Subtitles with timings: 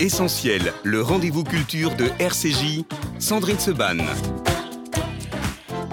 [0.00, 2.82] Essentiel, le rendez-vous culture de RCJ,
[3.20, 3.98] Sandrine Seban.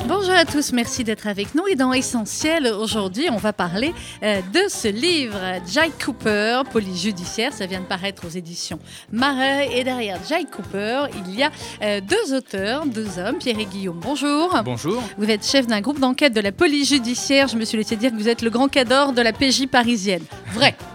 [0.07, 1.67] Bonjour à tous, merci d'être avec nous.
[1.67, 3.93] Et dans Essentiel, aujourd'hui, on va parler
[4.23, 5.37] euh, de ce livre,
[5.71, 7.53] Jai Cooper, Police judiciaire.
[7.53, 8.79] Ça vient de paraître aux éditions
[9.11, 9.69] Marais.
[9.77, 11.51] Et derrière Jai Cooper, il y a
[11.83, 13.99] euh, deux auteurs, deux hommes, Pierre et Guillaume.
[14.01, 14.59] Bonjour.
[14.65, 15.03] Bonjour.
[15.19, 17.47] Vous êtes chef d'un groupe d'enquête de la police judiciaire.
[17.47, 20.23] Je me suis laissé dire que vous êtes le grand cador de la PJ parisienne.
[20.53, 20.75] Vrai.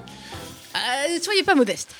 [0.76, 1.94] Euh, soyez pas modeste.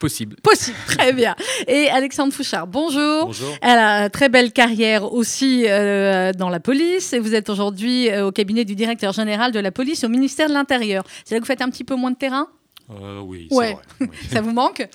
[0.00, 0.34] Possible.
[0.42, 1.36] Possible, très bien.
[1.68, 3.26] Et Alexandre Fouchard, bonjour.
[3.26, 3.54] Bonjour.
[3.62, 8.08] Elle a une très belle carrière aussi euh, dans la police et vous êtes aujourd'hui
[8.10, 11.04] euh, au cabinet du directeur général de la police au ministère de l'Intérieur.
[11.24, 12.48] C'est là que vous faites un petit peu moins de terrain?
[12.90, 13.76] Euh, oui, Ouais.
[13.98, 14.10] c'est vrai.
[14.22, 14.28] oui.
[14.32, 14.88] Ça vous manque?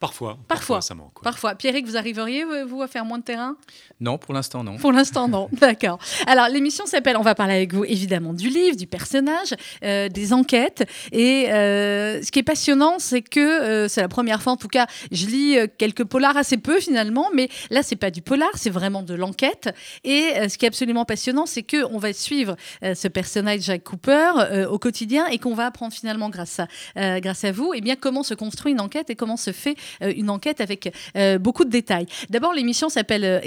[0.00, 0.80] Parfois, Parfois.
[0.80, 1.16] ça manque.
[1.18, 1.24] ouais.
[1.24, 1.54] Parfois.
[1.56, 3.56] Pierrick, vous arriveriez, vous, à faire moins de terrain?
[4.00, 4.76] Non, pour l'instant, non.
[4.76, 5.48] Pour l'instant, non.
[5.60, 5.98] D'accord.
[6.26, 10.32] Alors, l'émission s'appelle, on va parler avec vous évidemment du livre, du personnage, euh, des
[10.32, 10.84] enquêtes.
[11.12, 14.68] Et euh, ce qui est passionnant, c'est que euh, c'est la première fois, en tout
[14.68, 18.70] cas, je lis quelques polars assez peu finalement, mais là, c'est pas du polar, c'est
[18.70, 19.74] vraiment de l'enquête.
[20.04, 24.66] Et ce qui est absolument passionnant, c'est que on va suivre ce personnage, Jack Cooper,
[24.70, 26.60] au quotidien et qu'on va apprendre finalement grâce
[26.94, 29.76] à, grâce à vous, et bien comment se construit une enquête et comment se fait
[30.00, 30.92] une enquête avec
[31.40, 32.06] beaucoup de détails.
[32.30, 33.40] D'abord, l'émission s'appelle euh,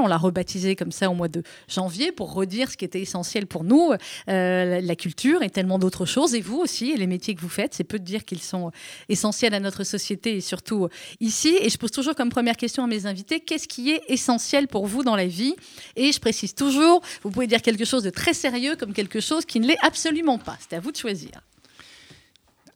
[0.00, 3.46] On l'a rebaptisée comme ça au mois de janvier pour redire ce qui était essentiel
[3.46, 6.34] pour nous, euh, la, la culture et tellement d'autres choses.
[6.34, 8.70] Et vous aussi, et les métiers que vous faites, c'est peu de dire qu'ils sont
[9.08, 10.88] essentiels à notre société et surtout euh,
[11.20, 11.56] ici.
[11.60, 14.86] Et je pose toujours comme première question à mes invités, qu'est-ce qui est essentiel pour
[14.86, 15.54] vous dans la vie?
[15.96, 19.44] Et je précise toujours, vous pouvez dire quelque chose de très sérieux comme quelque chose
[19.44, 20.56] qui ne l'est absolument pas.
[20.60, 21.30] C'est à vous de choisir.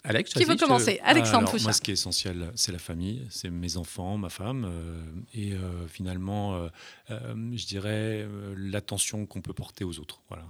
[0.05, 0.99] Alex, Qui veut je te- commencer?
[1.05, 1.61] Alexandre Alors.
[1.63, 5.03] Moi, ce qui est essentiel, c'est la famille, c'est mes enfants, ma femme, euh,
[5.35, 6.69] et euh, finalement, euh,
[7.11, 10.23] euh, je dirais, euh, l'attention qu'on peut porter aux autres.
[10.29, 10.47] Voilà.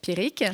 [0.00, 0.44] Pierrick?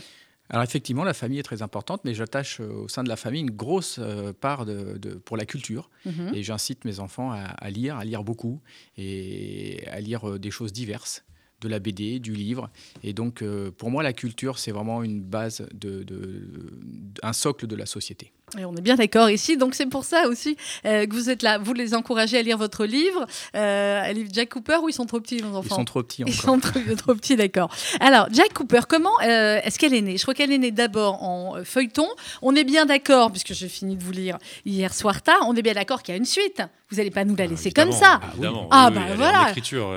[0.50, 3.50] Alors effectivement, la famille est très importante, mais j'attache au sein de la famille une
[3.50, 3.98] grosse
[4.40, 5.88] part de, de- pour la culture.
[6.04, 6.32] Mhm.
[6.34, 8.60] Et j'incite mes enfants à, à lire, à lire beaucoup,
[8.98, 11.24] et à lire des choses diverses,
[11.64, 12.70] de la BD, du livre.
[13.02, 16.48] Et donc, euh, pour moi, la culture, c'est vraiment une base, de, de-
[17.22, 18.32] un socle de la société.
[18.58, 21.42] Et on est bien d'accord ici, donc c'est pour ça aussi euh, que vous êtes
[21.42, 21.58] là.
[21.58, 23.26] Vous les encouragez à lire votre livre,
[23.56, 26.22] euh, livre Jack Cooper, ou ils sont trop petits, nos Ils enfants sont trop petits
[26.26, 27.68] Ils sont trop, trop petits, d'accord.
[28.00, 30.16] Alors, Jack Cooper, comment euh, est-ce qu'elle est née?
[30.16, 32.06] Je crois qu'elle est née d'abord en euh, feuilleton.
[32.42, 35.62] On est bien d'accord, puisque j'ai fini de vous lire hier soir tard, on est
[35.62, 36.62] bien d'accord qu'il y a une suite.
[36.90, 38.20] Vous n'allez pas nous la Ah, laisser comme ça.
[38.34, 38.68] Évidemment.
[38.70, 39.52] Ah, oui, bah, oui, voilà.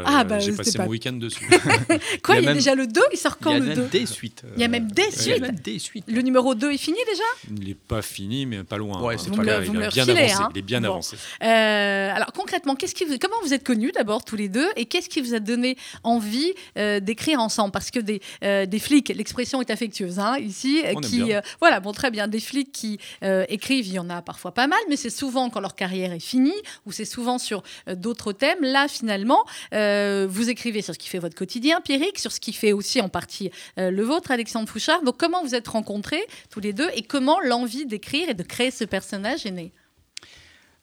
[0.05, 1.45] Ah, bah, j'ai passé pas- mon week-end dessus.
[2.23, 3.57] Quoi, il y a y a même- déjà le 2 Il sort quand Il y
[3.57, 4.43] a le même 2 des suites.
[4.55, 5.41] Il y a même des Il y a suites.
[5.41, 6.05] même des suites.
[6.07, 7.23] Le numéro 2 est fini déjà?
[7.61, 9.01] Il n'est pas fini, mais pas loin.
[9.01, 9.17] Ouais, hein.
[9.19, 10.33] c'est Vous pas il bien avancé.
[10.33, 10.49] hein.
[10.53, 10.87] Il est bien Bon.
[10.87, 11.17] avancé.
[11.43, 14.85] Euh, alors concrètement, qu'est-ce qui vous, comment vous êtes connus d'abord tous les deux et
[14.85, 17.71] qu'est-ce qui vous a donné envie euh, d'écrire ensemble?
[17.71, 21.37] Parce que des, euh, des flics, l'expression est affectueuse hein, ici, On qui bien.
[21.37, 24.53] euh, voilà, bon très bien, des flics qui euh, écrivent, il y en a parfois
[24.53, 26.53] pas mal, mais c'est souvent quand leur carrière est finie
[26.85, 28.59] ou c'est souvent sur euh, d'autres thèmes.
[28.61, 29.43] Là finalement,
[29.73, 33.01] euh, vous écrivez sur ce qui fait votre quotidien, Pierrick, sur ce qui fait aussi
[33.01, 35.01] en partie euh, le vôtre, Alexandre Fouchard.
[35.03, 38.71] Donc comment vous êtes rencontrés tous les deux et comment l'envie d'écrire et de créer
[38.71, 39.71] ce personnage est née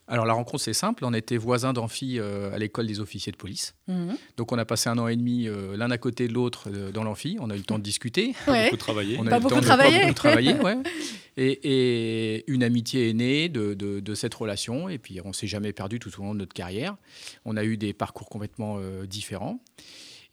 [0.06, 1.04] Alors la rencontre, c'est simple.
[1.06, 3.74] On était voisins d'amphi euh, à l'école des officiers de police.
[3.88, 4.16] Mhm.
[4.36, 6.90] Donc on a passé un an et demi euh, l'un à côté de l'autre euh,
[6.92, 7.38] dans l'amphi.
[7.40, 8.34] On a eu le temps de discuter.
[8.46, 8.64] Ouais.
[8.66, 9.16] Beaucoup travaillé.
[9.18, 10.00] On a Pas eu le beaucoup temps de travaillé.
[10.02, 10.76] beaucoup travailler, ouais.
[11.38, 11.60] et,
[12.36, 14.88] et une amitié est née de, de- de cette relation.
[14.90, 16.96] Et puis on s'est jamais perdu tout au long de notre carrière.
[17.46, 19.58] On a eu des parcours complètement euh, différents.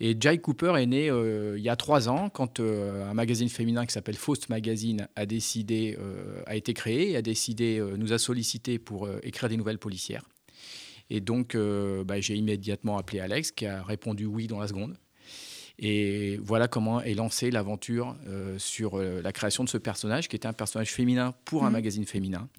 [0.04, 3.50] Et Jai Cooper est né euh, il y a trois ans quand euh, un magazine
[3.50, 8.12] féminin qui s'appelle Faust Magazine a décidé, euh, a été créé, et a décidé, nous
[8.12, 10.24] a sollicité pour écrire des nouvelles policières.
[11.12, 14.98] Et donc, bah, j'ai immédiatement appelé Alex, qui a répondu oui dans la seconde.
[15.78, 18.16] Et voilà comment est lancée l'aventure
[18.58, 21.74] sur la création de ce personnage, qui était un personnage féminin pour un Mhm.
[21.74, 22.50] magazine féminin.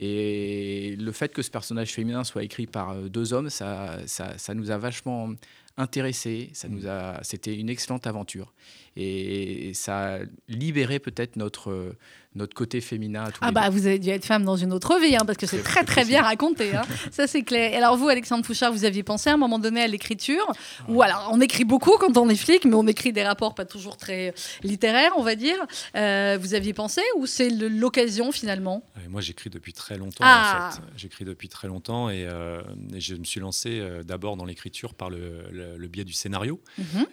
[0.00, 4.54] Et le fait que ce personnage féminin soit écrit par deux hommes, ça, ça, ça
[4.54, 5.30] nous a vachement
[5.76, 6.50] intéressés.
[6.52, 8.52] Ça nous a, c'était une excellente aventure.
[8.96, 10.18] Et ça a
[10.48, 11.96] libéré peut-être notre,
[12.34, 14.72] notre côté féminin à tous Ah les bah vous avez dû être femme dans une
[14.72, 16.82] autre vie, hein, parce que c'est très très bien raconté, hein.
[17.12, 17.72] ça c'est clair.
[17.72, 20.44] Et alors vous, Alexandre Fouchard, vous aviez pensé à un moment donné à l'écriture
[20.88, 23.64] Ou alors on écrit beaucoup quand on est flic, mais on écrit des rapports pas
[23.64, 25.56] toujours très littéraires, on va dire.
[25.96, 28.84] Euh, vous aviez pensé ou c'est l'occasion finalement?
[28.96, 30.24] Ouais, Moi, j'écris depuis très longtemps.
[30.26, 30.70] Ah.
[30.72, 30.82] En fait.
[30.96, 32.62] J'écris depuis très longtemps et, euh,
[32.94, 36.12] et je me suis lancé euh, d'abord dans l'écriture par le- le- le, biais du
[36.12, 37.06] scénario, Mhm.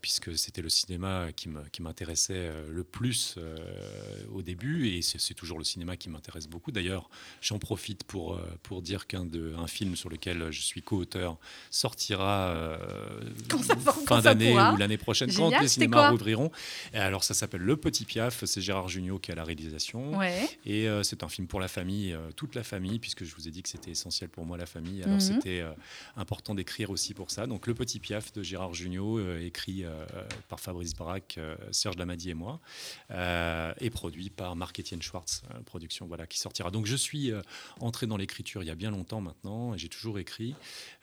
[0.00, 3.36] puisque c'était le cinéma qui m'intéressait le plus
[4.32, 6.70] au début, et c'est toujours le cinéma qui m'intéresse beaucoup.
[6.72, 7.08] D'ailleurs,
[7.40, 11.38] j'en profite pour, euh, pour dire qu'un de- un film sur lequel je suis co-auteur
[11.70, 12.76] sortira euh,
[13.62, 13.76] ça-
[14.06, 16.50] fin d'année ou l'année prochaine, Génial, quand les cinémas rouvriront.
[16.92, 20.16] Et alors, ça s'appelle Le Petit Piaf, c'est Gérard Jugnot qui a la réalisation.
[20.18, 20.48] Ouais.
[20.66, 23.48] Et euh, c'est un film pour la famille, euh, toute la famille, puisque je vous
[23.48, 25.02] ai dit que c'était essentiel pour moi la famille.
[25.02, 25.20] Alors Mhm.
[25.20, 25.64] c'était
[26.16, 27.46] important d'écrire aussi pour ça.
[27.46, 29.84] Donc Le Petit Piaf de Gérard Jugnot, écrit
[30.48, 31.38] par Fabrice Braque,
[31.70, 32.60] Serge Damadi et moi,
[33.80, 36.70] et produit par Marc-Étienne Schwartz, euh, production voilà, qui sortira.
[36.70, 37.42] Donc je suis euh,
[37.80, 40.54] entré dans l'écriture il y a bien longtemps maintenant, et j'ai toujours écrit.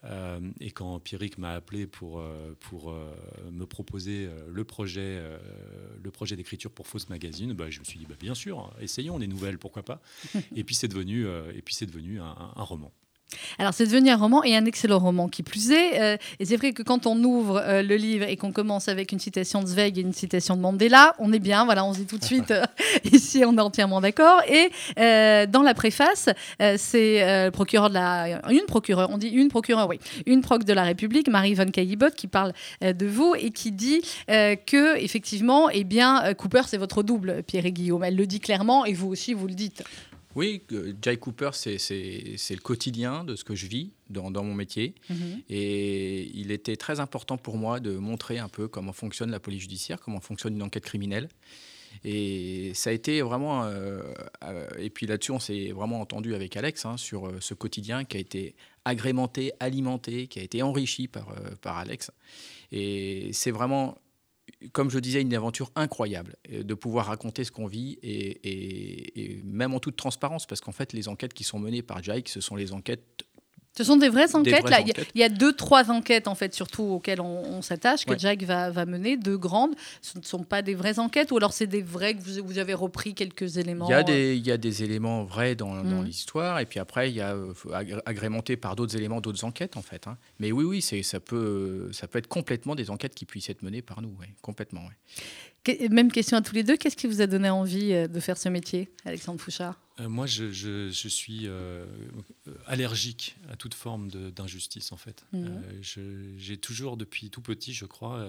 [0.03, 2.23] Euh, et quand Pierrick m'a appelé pour,
[2.59, 2.93] pour
[3.51, 5.21] me proposer le projet,
[6.01, 9.19] le projet d'écriture pour Fausse Magazine, bah, je me suis dit bah, bien sûr, essayons
[9.19, 10.01] des nouvelles, pourquoi pas.
[10.55, 12.91] et puis c'est devenu, et puis c'est devenu un roman.
[13.59, 16.01] Alors, c'est devenu un roman et un excellent roman qui plus est.
[16.01, 19.11] Euh, et c'est vrai que quand on ouvre euh, le livre et qu'on commence avec
[19.11, 21.65] une citation de Zweig et une citation de Mandela, on est bien.
[21.65, 22.63] Voilà, on se dit tout de suite, euh,
[23.11, 24.41] ici, on est entièrement d'accord.
[24.47, 26.29] Et dans la préface,
[26.77, 28.41] c'est procureur de la.
[28.49, 29.99] Une procureure, on dit une procureure, oui.
[30.25, 34.01] Une proc de la République, Marie Von Caillibot, qui parle de vous et qui dit
[34.27, 38.03] que, effectivement, eh bien, Cooper, c'est votre double, Pierre et Guillaume.
[38.03, 39.83] Elle le dit clairement et vous aussi, vous le dites.
[40.37, 40.61] Oui,
[41.01, 44.93] Jai Cooper, c'est- le quotidien de ce que je vis dans, dans mon métier.
[45.49, 49.61] Et il était très important pour moi de montrer un peu comment fonctionne la police
[49.61, 51.27] judiciaire, comment fonctionne une enquête criminelle.
[52.03, 53.63] Et ça a été vraiment.
[53.63, 54.03] euh,
[54.43, 58.03] euh, et puis là-dessus, on s'est vraiment entendu avec Alex hein, sur euh, ce quotidien
[58.05, 58.55] qui a été
[58.85, 62.11] agrémenté, alimenté, qui a été enrichi par, par Alex.
[62.71, 63.97] Et c'est vraiment,
[64.71, 69.73] comme je disais, une aventure incroyable euh, de pouvoir raconter ce qu'on vit et, même
[69.73, 72.55] en toute transparence, parce qu'en fait, les enquêtes qui sont menées par Jake, ce sont
[72.55, 73.25] les enquêtes
[73.77, 74.61] Ce sont des vraies enquêtes.
[74.61, 74.79] vraies là.
[74.81, 75.11] Il y a- enquêtes.
[75.15, 78.19] Il y, a deux, trois enquêtes, en fait, surtout auxquelles on, on s'attache, que Ouais.
[78.19, 79.75] Jack va, va mener, deux grandes.
[80.01, 82.57] Ce ne sont pas des vraies enquêtes, ou alors c'est des vraies que vous, vous
[82.57, 83.87] avez repris quelques éléments.
[83.87, 86.05] Il y, a euh, des, il y a des éléments vrais dans, dans Mm.
[86.05, 87.53] l'histoire, et puis après, il y a euh,
[88.05, 90.07] agrémenté par d'autres éléments, d'autres enquêtes, en fait.
[90.07, 90.17] hein.
[90.39, 93.81] Mais oui, oui, ça, peut, ça peut être complètement des enquêtes qui puissent être menées
[93.81, 94.81] par nous, ouais, complètement.
[94.81, 95.23] ouais.
[95.75, 96.77] Que- Même question à tous les deux.
[96.77, 99.79] Qu'est-ce qui vous a donné envie euh, de faire ce métier, Alexandre Fouchard?
[99.99, 101.85] Euh, moi, je, je- je suis euh,
[102.65, 105.25] allergique à toute forme d'injustice, en fait.
[105.33, 105.63] Mhm.
[105.97, 108.25] Euh, J'ai toujours, depuis tout petit, je crois,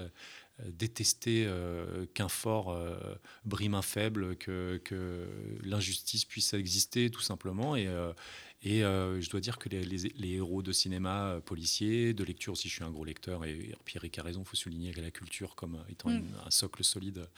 [0.66, 2.96] détesté euh, qu'un fort euh,
[3.44, 5.26] brime un faible, que, que
[5.62, 7.76] l'injustice puisse exister, tout simplement.
[7.76, 8.12] Et, euh,
[8.62, 12.24] et euh, je dois dire que les, les- les héros de cinéma euh, policiers, de
[12.24, 15.00] lecture aussi, je suis un gros lecteur, et Pierrick a raison, il faut souligner que
[15.00, 16.16] la culture comme étant Mm.
[16.16, 17.28] une- un socle solide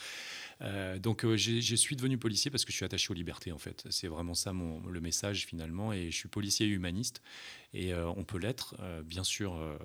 [0.63, 3.59] euh, donc euh, je suis devenu policier parce que je suis attaché aux libertés en
[3.59, 3.85] fait.
[3.91, 5.93] C'est vraiment ça mon, le message finalement.
[5.93, 7.23] Et je suis policier et humaniste.
[7.73, 8.75] Et euh, on peut l'être.
[8.81, 9.77] Euh, bien sûr, euh,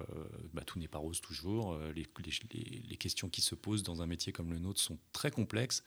[0.53, 1.77] bah, tout n'est pas rose toujours.
[1.95, 4.97] Les, les- les- les questions qui se posent dans un métier comme le nôtre sont
[5.13, 5.83] très complexes.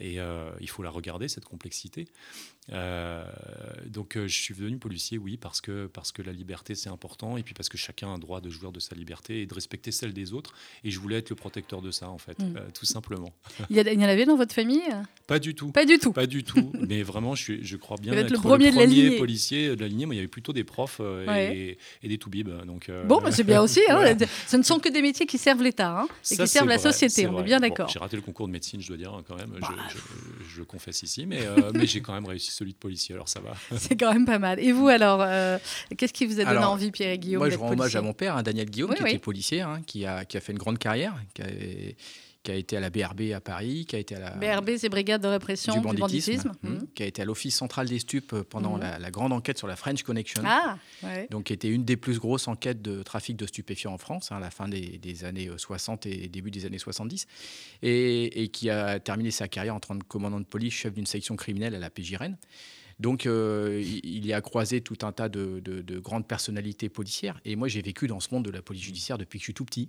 [0.00, 2.08] Et euh, il faut la regarder, cette complexité.
[2.70, 3.24] Euh,
[3.86, 7.36] donc euh, je suis devenu policier, oui, parce que, parce que la liberté c'est important.
[7.36, 9.54] Et puis parce que chacun a le droit de jouir de sa liberté et de
[9.54, 10.54] respecter celle des autres.
[10.84, 12.72] Et je voulais être le protecteur de ça en fait, Mm.
[12.74, 13.32] tout simplement.
[13.70, 14.82] il y, a- il y en avait dans votre famille?
[15.26, 15.70] Pas du tout.
[15.72, 16.12] Pas du tout.
[16.12, 19.12] Pas du tout, mais vraiment, je, suis- je crois bien êtes être le premier de
[19.12, 20.06] la policier de la lignée.
[20.06, 21.00] Moi, il y avait plutôt des profs
[21.32, 21.56] Ouais.
[21.56, 22.50] et, et des toubibs.
[22.66, 23.80] Donc, euh, Bon, bah, c'est bien aussi.
[23.88, 23.96] hein.
[23.96, 24.14] voilà.
[24.46, 26.78] Ce ne sont que des métiers qui servent l'État hein, et Ça, qui servent la
[26.78, 27.26] société.
[27.26, 27.88] On est bien Bon, d'accord.
[27.88, 29.50] j'ai raté le concours de médecine, je dois dire, quand même.
[29.60, 29.68] Bah.
[29.90, 32.78] Je, je- je le confesse ici, mais, euh, mais j'ai quand même réussi celui de
[32.78, 33.54] policier, alors ça va.
[33.78, 34.60] C'est quand même pas mal.
[34.60, 35.58] Et vous, alors, euh,
[35.96, 38.02] qu'est-ce qui vous a donné Alors, envie, Pierre et Guillaume Moi, je rends hommage à
[38.02, 39.10] mon père, hein, Daniel Guillaume, Oui, qui oui.
[39.10, 41.46] était policier, hein, qui, a, qui a fait une grande carrière, qui a,
[42.42, 44.88] qui a été à la BRB à Paris, qui a été à la BRB, c'est
[44.88, 46.52] Brigade de répression du banditisme.
[46.62, 46.86] mmh, Mhm.
[46.94, 48.80] qui a été à l'Office central des stupes pendant Mhm.
[48.80, 50.42] la, la grande enquête sur la French Connection.
[50.44, 51.28] Ah, ouais.
[51.30, 54.36] donc qui était une des plus grosses enquêtes de trafic de stupéfiants en France, hein,
[54.36, 57.26] à la fin des, des années euh, 60 et début des années 70,
[57.82, 61.06] et, et qui a terminé sa carrière en tant que commandant de police, chef d'une
[61.06, 62.38] section criminelle à la PJ Rennes.
[62.98, 66.88] Donc, euh, il il y a croisé tout un tas de, de- de grandes personnalités
[66.88, 67.40] policières.
[67.44, 69.54] Et moi, j'ai vécu dans ce monde de la police judiciaire depuis que je suis
[69.54, 69.88] tout petit.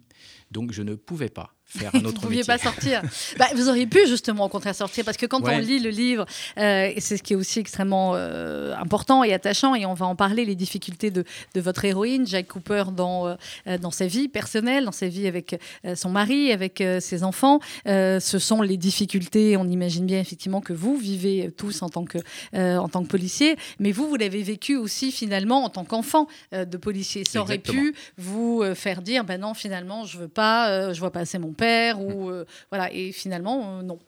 [0.49, 2.53] Donc, je ne pouvais pas faire un Vous autre pouviez métier.
[2.53, 3.01] pas sortir.
[3.37, 6.25] Bah, vous auriez pu justement au contraire sortir parce que quand on lit le livre,
[6.57, 10.05] euh, et c'est ce qui est aussi extrêmement euh, important et attachant, et on va
[10.05, 14.27] en parler, les difficultés de, de votre héroïne, Jack Cooper, dans, euh, dans sa vie
[14.27, 15.59] personnelle, dans sa vie avec
[15.95, 17.59] son mari, avec ses enfants.
[17.85, 22.17] Ce sont les difficultés, on imagine bien effectivement que vous vivez tous en tant que,
[22.55, 26.77] en tant que policier, mais vous, vous l'avez vécu aussi finalement en tant qu'enfant de
[26.77, 27.23] policier.
[27.27, 27.81] Ça aurait Exactement.
[27.83, 31.52] pu vous faire dire, ben non, finalement, je veux pas, je vois pas assez mon
[31.53, 33.99] père, ou euh, voilà, et finalement, euh, non.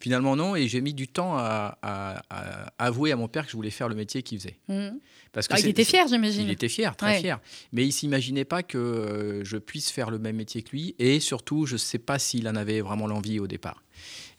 [0.00, 0.54] Finalement, non.
[0.54, 2.22] Et j'ai mis du temps à,
[2.78, 4.56] avouer à mon père que je voulais faire le métier qu'il faisait.
[4.68, 4.98] Mmh.
[5.32, 6.42] Parce que ah, il était fier, j'imagine.
[6.42, 7.40] Il était fier, très fier.
[7.72, 10.94] Mais il s'imaginait pas que euh, je puisse faire le même métier que lui.
[10.98, 13.82] Et surtout, je ne sais pas s'il en avait vraiment l'envie au départ.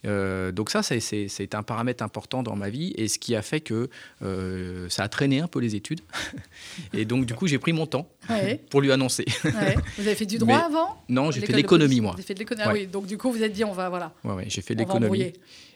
[0.06, 3.60] Euh, donc ça, c'est un paramètre important dans ma vie et ce qui a fait
[3.60, 3.90] que
[4.22, 6.00] euh, ça a traîné un peu les études.
[6.92, 8.08] et donc du coup, j'ai pris mon temps
[8.70, 9.24] pour lui annoncer.
[9.42, 12.12] Vous avez fait du droit avant Non, j'ai fait de l'économie, moi.
[12.12, 12.86] Vous avez fait de l'économie, ah oui.
[12.86, 14.12] Donc du coup, vous êtes dit, on va, voilà.
[14.24, 15.32] Oui, j'ai fait de l'économie.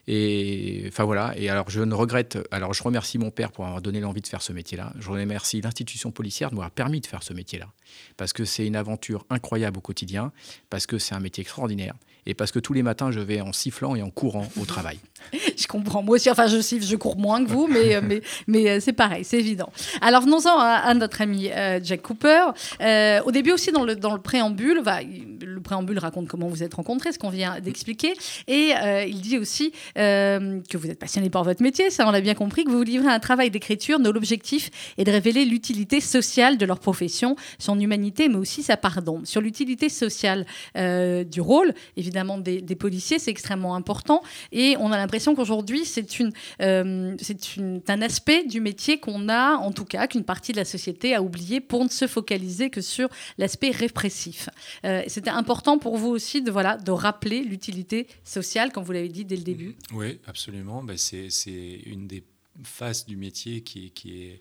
[0.06, 1.32] Et enfin voilà.
[1.38, 2.38] Et alors je ne regrette.
[2.50, 4.92] Alors je remercie mon père pour avoir donné l'envie de faire ce métier-là.
[4.98, 7.68] Je remercie l'institution policière de m'avoir permis de faire ce métier-là,
[8.16, 10.32] parce que c'est une aventure incroyable au quotidien,
[10.68, 11.94] parce que c'est un métier extraordinaire
[12.26, 14.98] et parce que tous les matins, je vais en sifflant et en courant au travail.
[15.56, 16.02] je comprends.
[16.02, 18.92] Moi aussi, enfin, je siffle, je cours moins que vous, mais, euh, mais, euh, c'est
[18.92, 19.70] pareil, c'est évident.
[20.00, 22.46] Alors, venons-en à, notre ami euh, Jack Cooper.
[23.24, 24.82] au début aussi, dans le, dans le préambule,
[25.40, 28.14] le préambule raconte comment vous êtes rencontrés, ce qu'on vient d'expliquer.
[28.48, 28.72] Et
[29.06, 32.64] il dit aussi que vous êtes passionné par votre métier, ça on l'a bien compris,
[32.64, 36.66] que vous vous livrez un travail d'écriture dont l'objectif est de révéler l'utilité sociale de
[36.66, 39.22] leur profession, son humanité, mais aussi sa pardon.
[39.24, 44.22] Sur l'utilité sociale du rôle, évidemment, évidemment des, policiers, c'est extrêmement important.
[44.52, 49.56] Et on a l'impression qu'aujourd'hui, c'est une, euh, c'est un aspect du métier qu'on a,
[49.56, 52.80] en tout cas, qu'une partie de la société a oublié pour ne se focaliser que
[52.80, 54.48] sur l'aspect répressif.
[54.84, 59.08] Euh, c'était important pour vous aussi de, voilà, de rappeler l'utilité sociale, comme vous l'avez
[59.08, 59.74] dit dès le début.
[59.92, 60.82] Oui, absolument.
[60.82, 61.28] Ben, c'est,
[61.86, 62.22] une des
[62.62, 64.38] faces du métier qui, est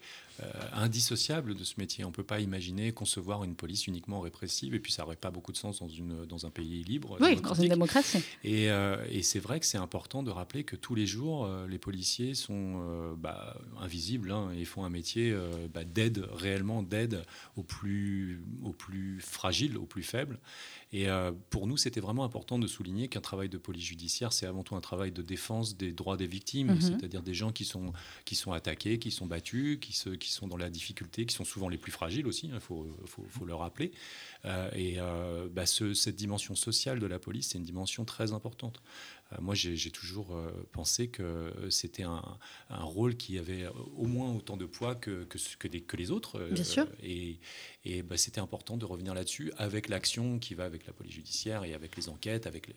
[0.74, 2.04] indissociable de ce métier.
[2.06, 5.32] On ne peut pas imaginer concevoir une police uniquement répressive, et puis ça n'aurait pas
[5.32, 7.18] beaucoup de sens dans, une, dans un pays libre.
[7.22, 8.24] Oui, dans une démocratie.
[8.44, 11.68] Et, euh, et c'est vrai que c'est important de rappeler que tous les jours, euh,
[11.68, 15.36] les policiers sont bah, invisibles hein, et font un métier
[15.74, 17.24] bah, d'aide, réellement d'aide
[17.56, 20.40] aux plus, aux plus fragiles, aux plus faibles.
[20.96, 21.08] Et
[21.50, 24.75] pour nous, c'était vraiment important de souligner qu'un travail de police judiciaire, c'est avant tout
[24.75, 26.82] un travail de défense des droits des victimes, mhm.
[26.82, 27.94] c'est-à-dire des gens qui sont,
[28.25, 31.44] qui sont attaqués, qui sont battus, qui se, qui sont dans la difficulté, qui sont
[31.44, 33.92] souvent les plus fragiles aussi, il hein, faut, faut, faut, le rappeler.
[34.46, 38.82] Euh, et euh, bah, cette dimension sociale de la police, c'est une dimension très importante.
[39.34, 40.38] Euh, moi, j'ai toujours
[40.72, 42.22] pensé que c'était un,
[42.70, 46.39] rôle qui avait au moins autant de poids que, que, que, les, autres.
[46.51, 46.88] Bien sûr.
[47.01, 47.39] Et,
[47.86, 51.63] et bah, c'était important de revenir là-dessus avec l'action qui va avec la police judiciaire
[51.63, 52.74] et avec les enquêtes, avec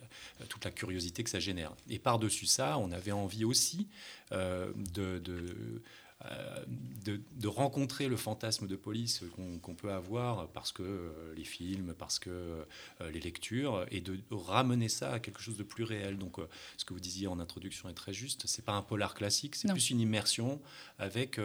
[0.49, 1.73] toute la curiosité que ça génère.
[1.89, 3.87] Et par-dessus ça, on avait envie aussi
[4.31, 5.81] de, de
[6.25, 6.65] euh,
[7.05, 9.23] de, rencontrer le fantasme de police
[9.61, 14.19] qu'on peut avoir parce que euh, les films, parce que euh, les lectures, et de
[14.31, 16.17] ramener ça à quelque chose de plus réel.
[16.17, 16.37] Donc,
[16.75, 18.43] ce que vous disiez en introduction est très juste.
[18.47, 20.59] C'est pas un polar classique, c'est plus une immersion
[20.99, 21.39] avec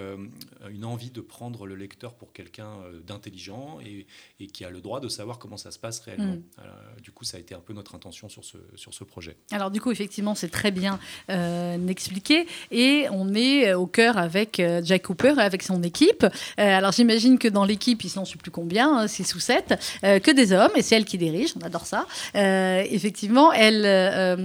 [0.68, 4.06] une envie de prendre le lecteur pour quelqu'un d'intelligent et,
[4.48, 6.34] qui a le droit de savoir comment ça se passe réellement.
[6.34, 7.00] Mm.
[7.02, 9.36] du coup, ça a été un peu notre intention sur ce, sur ce projet.
[9.52, 10.98] Alors, du coup, effectivement, c'est très bien
[11.28, 16.24] expliqué et on est au cœur avec Jack Cooper avec son équipe.
[16.24, 19.36] Euh, alors j'imagine que dans l'équipe, ils sont je ne sais plus combien, 6 hein,
[19.36, 22.06] ou 7, euh, que des hommes, et c'est elle qui dirige, on adore ça.
[22.34, 23.86] effectivement, elle,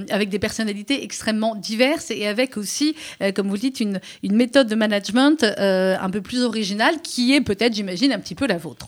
[0.10, 2.96] avec des personnalités extrêmement diverses et avec aussi,
[3.36, 7.42] comme vous le dites, une, une méthode de management un peu plus originale qui est
[7.42, 8.88] peut-être, j'imagine, un petit peu la vôtre.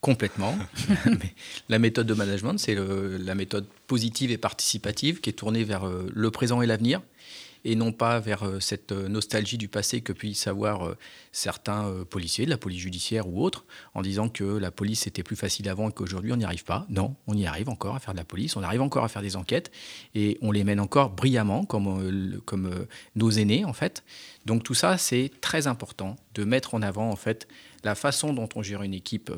[0.00, 0.56] Complètement.
[1.68, 6.30] la méthode de management, c'est la méthode positive et participative qui est tournée vers le
[6.30, 7.00] présent et l'avenir
[7.66, 10.96] et non pas vers euh, cette euh, nostalgie du passé que puissent avoir euh,
[11.32, 15.36] certains policiers, de la police judiciaire ou autres, en disant que la police était plus
[15.36, 16.86] facile avant et qu'aujourd'hui on n'y arrive pas.
[16.88, 19.20] Non, on y arrive encore à faire de la police, on arrive encore à faire
[19.20, 19.72] des enquêtes
[20.14, 24.04] et on les mène encore brillamment comme, nos aînés en fait.
[24.46, 27.48] Donc tout ça, c'est très important de mettre en avant en fait
[27.84, 29.30] la façon dont on gère une équipe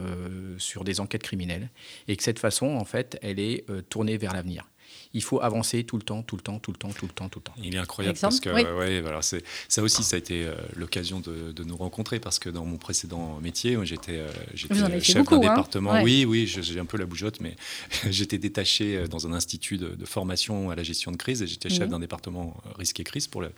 [0.58, 1.70] sur des enquêtes criminelles
[2.06, 4.68] et que cette façon en fait, elle est tournée vers l'avenir
[5.14, 7.28] il faut avancer tout le temps, tout le temps, tout le temps, tout le temps,
[7.28, 7.54] tout le temps.
[7.62, 11.64] Il est incroyable parce que ouais, voilà, ça aussi, ça a été euh, l'occasion de,
[11.64, 15.38] nous rencontrer parce que dans mon précédent métier, j'étais euh, chef d'un hein.
[15.38, 16.02] département.
[16.02, 17.56] Oui, oui, j'ai un peu la bougeotte, mais
[18.10, 21.68] j'étais détaché euh, dans un institut de, formation à la gestion de crise et j'étais
[21.68, 21.90] chef mhm.
[21.90, 23.50] d'un département risque et crise pour les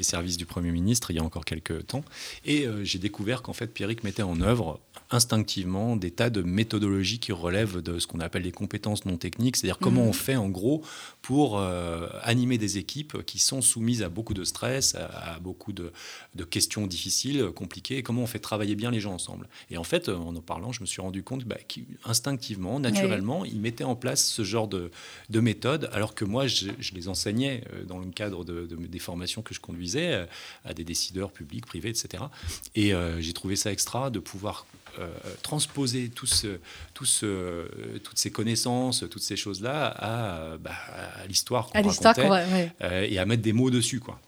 [0.00, 2.02] services du Premier ministre il y a encore quelques temps.
[2.46, 7.32] Et j'ai découvert qu'en fait, Pierrick mettait en œuvre instinctivement des tas de méthodologies qui
[7.32, 10.08] relèvent de ce qu'on appelle les compétences non techniques, c'est-à-dire comment mhm.
[10.08, 10.82] on fait en gros
[11.22, 15.92] pour euh, animer des équipes qui sont soumises à beaucoup de stress, à, beaucoup de,
[16.50, 19.48] questions difficiles, compliquées, comment on fait travailler bien les gens ensemble?
[19.70, 23.60] Et en fait, en en parlant, je me suis rendu compte bah, qu'instinctivement, naturellement, ils
[23.60, 24.90] mettaient en place ce genre de,
[25.30, 29.42] de méthodes, alors que moi, je, les enseignais euh, dans le cadre de, des formations
[29.42, 30.26] que je conduisais euh,
[30.64, 32.24] à des décideurs publics, privés, etc.
[32.74, 34.66] Et j'ai trouvé ça extra de pouvoir
[35.42, 36.58] transposer tout ce,
[36.94, 37.66] tout ce,
[37.98, 40.72] toutes ces connaissances, toutes ces choses-là à, bah,
[41.22, 42.72] à l'histoire qu'on racontait
[43.08, 44.00] et à mettre des mots dessus.
[44.00, 44.20] Quoi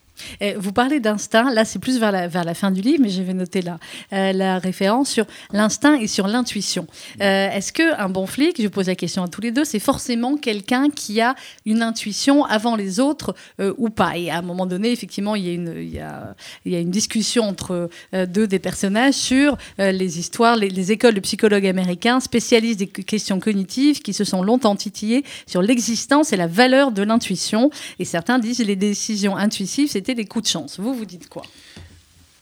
[0.56, 3.62] vous parlez d'instinct, là c'est plus vers la, fin du livre, mais je vais noter
[3.62, 3.78] là
[4.12, 6.86] euh, la référence sur l'instinct et sur l'intuition.
[7.20, 10.36] Euh, est-ce qu'un bon flic, je pose la question à tous les deux, c'est forcément
[10.36, 11.34] quelqu'un qui a
[11.66, 14.16] une intuition avant les autres euh, ou pas?
[14.16, 19.14] Et à un moment donné, effectivement, il y a une, discussion entre deux des personnages
[19.14, 24.24] sur les histoires, les, les, écoles de psychologues américains spécialistes des questions cognitives qui se
[24.24, 27.70] sont longtemps titillés sur l'existence et la valeur de l'intuition.
[27.98, 30.78] Et certains disent les décisions intuitives, c'était des coups de chance.
[30.78, 31.42] Vous, vous dites quoi?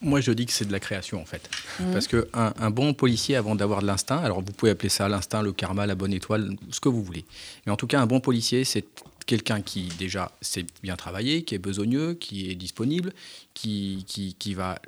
[0.00, 1.50] Moi, je dis que c'est de la création, en fait.
[1.80, 1.92] Mmh.
[1.92, 5.42] Parce qu'un un bon policier, avant d'avoir de l'instinct, alors vous pouvez appeler ça l'instinct,
[5.42, 7.24] le karma, la bonne étoile, ce que vous voulez.
[7.66, 8.84] Mais en tout cas, un bon policier, c'est
[9.26, 13.12] quelqu'un qui, déjà, sait bien travailler, qui est besogneux, qui est disponible,
[13.54, 14.80] qui, qui, qui va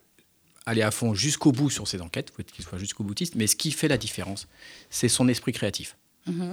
[0.65, 3.35] aller à fond jusqu'au bout sur ses enquêtes, faut qu'il soit jusqu'au boutiste.
[3.35, 4.47] Mais ce qui fait la différence,
[4.91, 5.97] c'est son esprit créatif.
[6.27, 6.53] Mmh.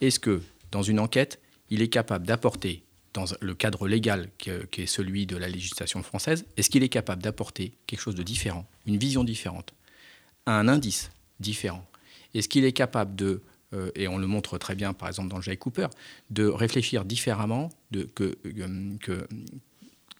[0.00, 0.40] Est-ce que,
[0.72, 2.82] dans une enquête, il est capable d'apporter
[3.14, 7.22] dans le cadre légal qui est celui de la législation française, est-ce qu'il est capable
[7.22, 9.74] d'apporter quelque chose de différent, une vision différente,
[10.46, 11.10] un indice
[11.40, 11.84] différent?
[12.34, 13.42] Est-ce qu'il est capable de,
[13.74, 15.88] euh, et on le montre très bien par exemple dans le Jay Cooper,
[16.30, 19.26] de réfléchir différemment de, que, euh, que,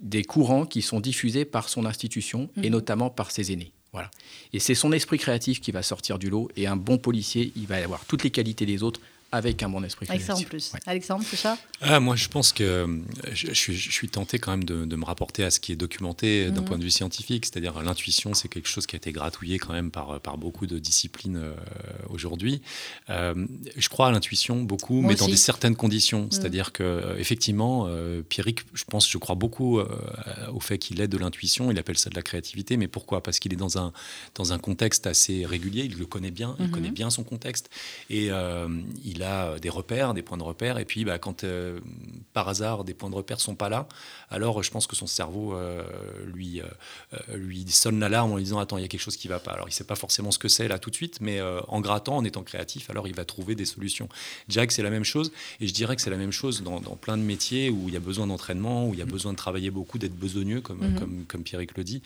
[0.01, 2.71] des courants qui sont diffusés par son institution et mhm.
[2.71, 3.73] notamment par ses aînés?
[3.93, 4.11] Voilà.
[4.53, 6.51] Et c'est son esprit créatif qui va sortir du lot.
[6.57, 9.85] Et un bon policier, il va avoir toutes les qualités des autres avec un bon
[9.85, 10.31] esprit créatif.
[10.31, 10.73] en plus.
[10.87, 11.59] Alexandre, c'est ça?
[11.83, 12.99] Ah, Moi, je pense que euh,
[13.33, 16.51] je, suis, je, suis, tenté quand même de, me rapporter à ce qui est documenté
[16.51, 16.67] d'un mhm.
[16.67, 19.91] point de vue scientifique, c'est-à-dire l'intuition, c'est quelque chose qui a été gratouillé quand même
[19.91, 21.53] par, par beaucoup de disciplines euh,
[22.09, 22.63] aujourd'hui.
[23.11, 26.23] Euh, je crois à l'intuition beaucoup, mais dans des certaines conditions.
[26.23, 26.33] Mhm.
[26.33, 27.89] C'est-à-dire que effectivement,
[28.29, 31.71] Pierrick, je pense, je crois beaucoup au fait qu'il ait de l'intuition.
[31.71, 33.23] Il appelle ça de la créativité, mais pourquoi?
[33.23, 33.93] Parce qu'il est dans un,
[34.35, 35.85] dans un contexte assez régulier.
[35.85, 36.71] Il le connaît bien, il mhm.
[36.71, 37.69] connaît bien son contexte,
[38.09, 38.31] et
[39.05, 41.81] il il a euh, des repères, des points de repère, et puis bah, quand euh,
[42.33, 43.89] par hasard des points de repère sont pas là,
[44.31, 45.83] alors je pense que son cerveau euh,
[46.27, 46.63] lui,
[47.35, 49.53] lui sonne l'alarme en lui disant attends il y a quelque chose qui va pas.
[49.53, 52.17] Alors il sait pas forcément ce que c'est là tout de suite, mais en grattant,
[52.17, 54.09] en étant créatif, alors il va trouver des solutions.
[54.49, 57.17] Jack c'est la même chose, et je dirais que c'est la même chose dans, plein
[57.17, 59.11] de métiers où il y a besoin d'entraînement, où il y a mm.
[59.11, 60.99] besoin de travailler beaucoup, d'être besogneux comme, mm-hmm.
[60.99, 62.03] comme, comme Pierrick le dit.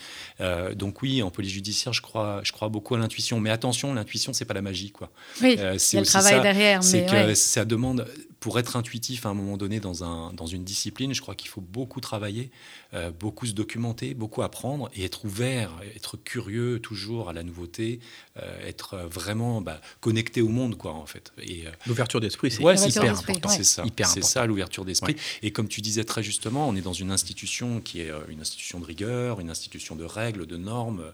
[0.74, 4.32] donc oui, en police judiciaire, je crois, je crois beaucoup à l'intuition, mais attention, l'intuition
[4.32, 5.10] c'est pas la magie quoi.
[5.42, 8.06] Oui, il y a le travail derrière, mais ça demande,
[8.42, 11.48] pour être intuitif à un moment donné dans, un, dans une discipline, je crois qu'il
[11.48, 12.50] faut beaucoup travailler,
[12.92, 18.00] euh, beaucoup se documenter, beaucoup apprendre et être ouvert, être curieux toujours à la nouveauté,
[18.36, 21.32] euh, être vraiment bah, connecté au monde, quoi, en fait.
[21.40, 23.48] Et euh, l'ouverture d'esprit, c'est hyper important.
[23.48, 25.14] C'est ça, c'est ça l'ouverture d'esprit.
[25.42, 28.80] Et comme tu disais très justement, on est dans une institution qui est une institution
[28.80, 31.04] de rigueur, une institution de règles, de normes,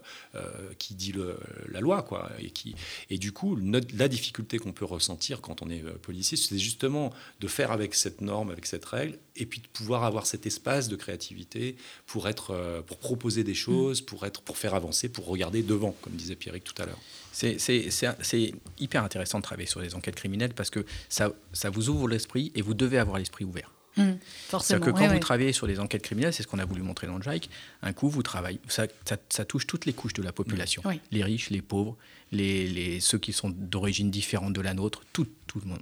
[0.79, 1.37] qui dit le,
[1.67, 2.73] la loi, quoi, et qui,
[3.11, 7.47] et du coup, la difficulté qu'on peut ressentir quand on est policier, c'est justement de
[7.47, 10.95] faire avec cette norme, avec cette règle, et puis de pouvoir avoir cet espace de
[10.95, 15.95] créativité pour être, pour proposer des choses, pour être, pour faire avancer, pour regarder devant,
[16.01, 16.99] comme disait Pierrick tout à l'heure.
[17.31, 22.07] C'est hyper intéressant de travailler sur les enquêtes criminelles parce que ça, ça vous ouvre
[22.07, 23.71] l'esprit et vous devez avoir l'esprit ouvert.
[23.97, 24.11] Mmh,
[24.47, 24.85] forcément.
[24.85, 27.17] que quand vous travaillez sur des enquêtes criminelles, c'est ce qu'on a voulu montrer dans
[27.17, 27.49] le JIC,
[27.81, 28.87] un coup, vous travaillez, ça,
[29.29, 30.81] ça, touche toutes les couches de la population.
[31.11, 31.97] Les riches, les pauvres,
[32.31, 35.81] les, les ceux qui sont d'origine différente de la nôtre, tout, tout le monde.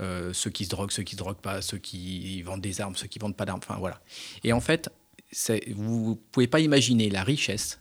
[0.00, 2.80] Euh, ceux qui se droguent, ceux qui ne se droguent pas, ceux qui vendent des
[2.80, 4.00] armes, ceux qui ne vendent pas d'armes, enfin voilà.
[4.44, 4.90] Et en fait,
[5.74, 7.80] vous ne pouvez pas imaginer la richesse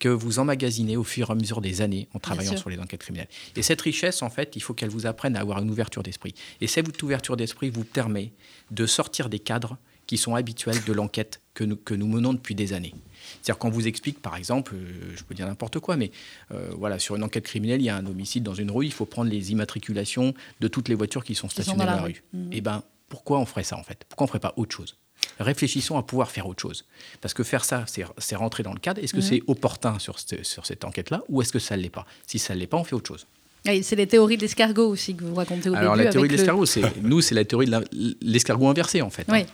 [0.00, 3.02] que vous emmagasinez au fur et à mesure des années en travaillant sur les enquêtes
[3.02, 3.28] criminelles.
[3.54, 6.34] Et cette richesse, en fait, il faut qu'elle vous apprenne à avoir une ouverture d'esprit.
[6.60, 8.32] Et cette ouverture d'esprit vous permet
[8.72, 12.56] de sortir des cadres qui sont habituels de l'enquête que nous, que nous menons depuis
[12.56, 12.94] des années.
[13.34, 16.10] C'est-à-dire qu'on vous explique, par exemple, euh, je peux dire n'importe quoi, mais
[16.50, 18.92] euh, voilà, sur une enquête criminelle, il y a un homicide dans une rue, il
[18.92, 22.24] faut prendre les immatriculations de toutes les voitures qui sont stationnées dans, la, rue.
[22.32, 22.48] Mmh.
[22.50, 24.04] Eh bien, pourquoi on ferait ça en fait?
[24.08, 24.96] Pourquoi on ne ferait pas autre chose?
[25.38, 26.84] Réfléchissons à pouvoir faire autre chose.
[27.20, 29.02] Parce que faire ça, c'est rentrer dans le cadre.
[29.02, 29.24] Est-ce que mhm.
[29.24, 32.06] c'est opportun sur, sur cette enquête-là ou est-ce que ça ne l'est pas?
[32.26, 33.26] Si ça ne l'est pas, on fait autre chose.
[33.64, 36.64] c'est les théories de l'escargot aussi que vous racontez au Alors, la théorie de l'escargot,
[37.02, 39.24] nous, c'est la théorie de l'escargot inversé, en fait.
[39.28, 39.44] Hein.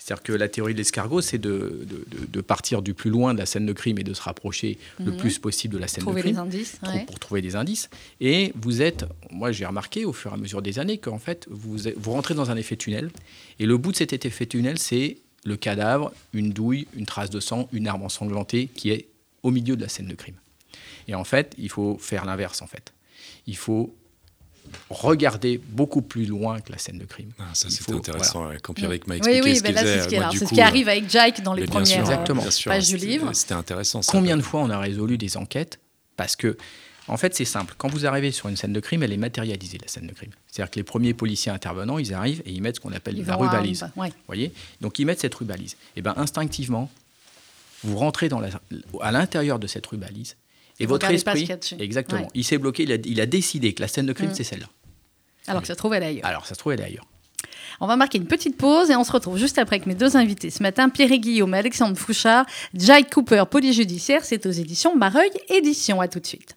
[0.00, 1.86] C'est-à-dire que la théorie de l'escargot, c'est de,
[2.28, 5.12] de, partir du plus loin de la scène de crime et de se rapprocher le
[5.12, 5.18] mhm.
[5.18, 6.38] plus possible de la scène de crime.
[6.38, 7.90] indices, pour, trouver des indices.
[8.18, 11.46] Et vous êtes, moi j'ai remarqué au fur et à mesure des années qu'en fait,
[11.50, 13.10] vous, vous rentrez dans un effet tunnel.
[13.58, 17.38] Et le bout de cet effet tunnel, c'est le cadavre, une douille, une trace de
[17.38, 19.06] sang, une arme ensanglantée qui est
[19.42, 20.36] au milieu de la scène de crime.
[21.08, 22.94] Et en fait, il faut faire l'inverse en fait.
[23.46, 23.94] Il faut
[24.88, 27.30] regarder beaucoup plus loin que la scène de crime.
[27.38, 28.48] Ah, ça, c'est intéressant.
[28.62, 30.00] Quand Pierre m'a expliqué oui, oui, ce qu'il faisait.
[30.02, 32.24] C'est ce, qui arrive avec Jake dans les premières
[32.64, 33.32] pages du livre.
[33.32, 34.00] C'était intéressant.
[34.06, 35.78] Combien de fois on a résolu des enquêtes
[36.16, 36.56] parce que
[37.08, 37.74] En fait, c'est simple.
[37.76, 40.30] Quand vous arrivez sur une scène de crime, elle est matérialisée, la scène de crime.
[40.46, 43.26] C'est-à-dire que les premiers policiers intervenants, ils arrivent et ils mettent ce qu'on appelle Ils
[43.26, 43.84] la rubalise.
[43.96, 44.12] ouais.
[44.28, 44.52] voyez?
[44.80, 45.76] Donc, ils mettent cette rubalise.
[45.96, 46.88] Et bien, instinctivement,
[47.82, 48.50] vous rentrez dans la-
[49.00, 50.36] à l'intérieur de cette rubalise
[50.80, 52.28] et votre regardez pas ce esprit, y a exactement, Ouais.
[52.34, 54.34] il s'est bloqué, il a, il a décidé que la scène de crime, Mm.
[54.34, 54.66] c'est celle-là.
[55.46, 56.26] Alors que ça se trouve, elle est ailleurs.
[56.26, 57.06] Alors, ça se trouve, elle est ailleurs.
[57.80, 60.16] On va marquer une petite pause et on se retrouve juste après avec mes deux
[60.16, 60.50] invités.
[60.50, 66.00] Ce matin, Pierre Guillaume et Alexandre Fouchard, Jai Cooper, polyjudiciaire, c'est aux éditions Mareuil Édition.
[66.00, 66.56] À tout de suite.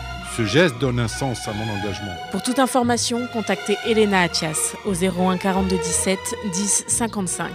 [0.37, 2.15] Ce geste donne un sens à mon engagement.
[2.31, 6.19] Pour toute information, contactez Elena Atias au 01 42 17
[6.53, 7.49] 10 55.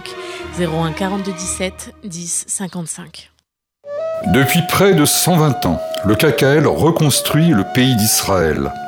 [0.59, 3.31] 01 42 17 10 55.
[4.27, 8.71] Depuis près de 120 ans, le KKL reconstruit le pays d'Israël.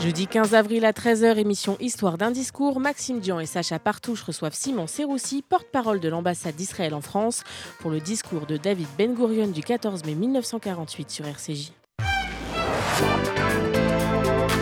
[0.00, 2.78] Jeudi 15 avril à 13h, émission Histoire d'un discours.
[2.78, 7.42] Maxime Dian et Sacha Partouche reçoivent Simon Serroussi, porte-parole de l'ambassade d'Israël en France,
[7.80, 11.72] pour le discours de David Ben Gurion du 14 mai 1948 sur RCJ.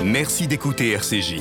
[0.02, 1.40] Merci d'écouter RCJ.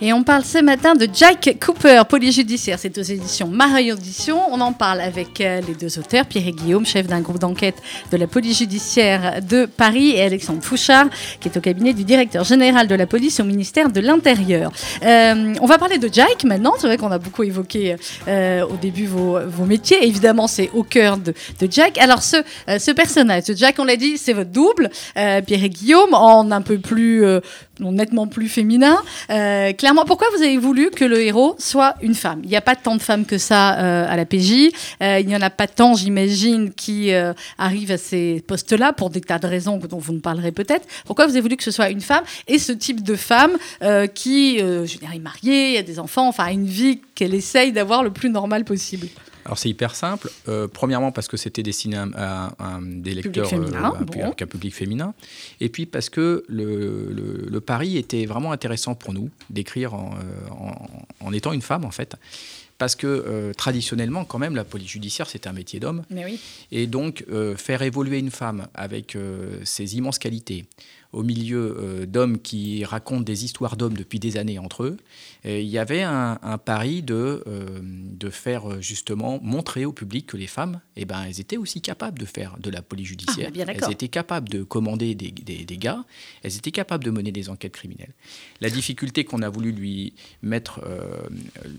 [0.00, 2.78] Et on parle ce matin de Jack Cooper, polyjudiciaire.
[2.78, 4.40] C'est aux éditions Mareuil Audition.
[4.52, 7.74] On en parle avec euh, les deux auteurs, Pierre et Guillaume, chef d'un groupe d'enquête
[8.12, 11.06] de la polyjudiciaire de Paris, et Alexandre Fouchard,
[11.40, 14.70] qui est au cabinet du directeur général de la police au ministère de l'Intérieur.
[15.02, 16.74] Euh, on va parler de Jack maintenant.
[16.78, 17.96] C'est vrai qu'on a beaucoup évoqué
[18.28, 20.06] euh, au début vos, métiers.
[20.06, 21.34] Évidemment, c'est au cœur de,
[21.68, 21.98] Jack.
[21.98, 26.62] Alors, ce, personnage, Jack, on l'a dit, c'est votre double, Pierre et Guillaume, en un
[26.62, 27.24] peu plus,
[27.80, 28.96] nettement plus féminin.
[29.30, 32.40] Euh, clairement, pourquoi vous avez voulu que le héros soit une femme?
[32.44, 34.70] Il n'y a pas tant de femmes que ça euh, à la PJ.
[35.02, 39.10] Euh, il n'y en a pas tant, j'imagine, qui euh, arrivent à ces postes-là pour
[39.10, 40.86] des tas de raisons dont vous nous parlerez peut-être.
[41.06, 44.06] Pourquoi vous avez voulu que ce soit une femme et ce type de femme euh,
[44.06, 47.34] qui, euh, je veux dire, est mariée, a des enfants, enfin, a une vie qu'elle
[47.34, 49.08] essaye d'avoir le plus normal possible?
[49.48, 50.30] Alors c'est hyper simple.
[50.46, 54.24] Euh, premièrement parce que c'était destiné à, à- à des lecteurs, féminin, euh, un, bon.
[54.38, 55.14] un public féminin.
[55.60, 60.10] Et puis parce que le, le- le pari était vraiment intéressant pour nous d'écrire en,
[60.14, 62.14] euh, en- en étant une femme en fait.
[62.76, 66.04] Parce que euh, traditionnellement, quand même, la police judiciaire, c'est un métier d'homme.
[66.12, 66.38] Oui.
[66.70, 67.24] Et donc,
[67.56, 69.16] faire évoluer une femme avec
[69.64, 70.64] ses immenses qualités
[71.12, 74.96] au milieu euh, d'hommes qui racontent des histoires d'hommes depuis des années entre eux,
[75.44, 79.92] et il y avait un, un pari de, euh, de faire euh, justement montrer au
[79.92, 83.06] public que les femmes, eh ben, elles étaient aussi capables de faire de la police
[83.08, 83.50] judiciaire.
[83.54, 83.88] Ah, d'accord.
[83.88, 86.04] elles étaient capables de commander des, des- des gars,
[86.42, 88.12] elles étaient capables de mener des enquêtes criminelles.
[88.60, 91.16] La difficulté qu'on a voulu lui mettre, euh,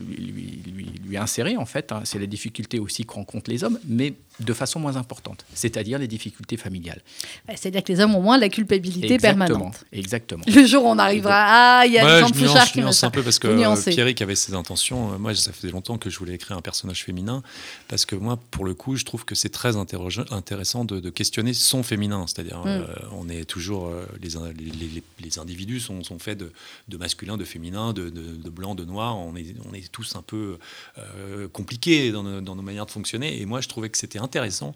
[0.09, 0.61] lui,
[1.05, 4.53] lui- insérer, en fait, hein, c'est la difficulté aussi que rencontrent les hommes, mais de
[4.53, 7.01] façon moins importante, c'est-à-dire les difficultés familiales.
[7.47, 9.85] Ouais, C'est-à-dire que les hommes ont moins la culpabilité permanente.
[9.91, 10.43] Exactement.
[10.47, 12.83] Le jour où on arrivera, ah, il y a Ouais, Jean Fouchard je qui me
[12.83, 15.13] nuance un peu parce que euh, Pierrick avait ses intentions.
[15.13, 17.43] Euh, Moi, ça faisait longtemps que je voulais écrire un personnage féminin
[17.87, 21.53] parce que moi, pour le coup, je trouve que c'est très intéressant de, de questionner
[21.53, 22.25] son féminin.
[22.27, 22.67] C'est-à-dire, Mm.
[22.67, 26.51] euh, on est toujours euh, les, les, les- les individus sont, sont faits de,
[26.87, 29.17] de masculin, de féminin, de, de- de blanc, de noir.
[29.17, 30.57] On est, on est tous un peu
[30.97, 33.41] euh, compliqués dans nos, dans nos manières de fonctionner.
[33.41, 34.75] Et moi, je trouvais que c'était intéressant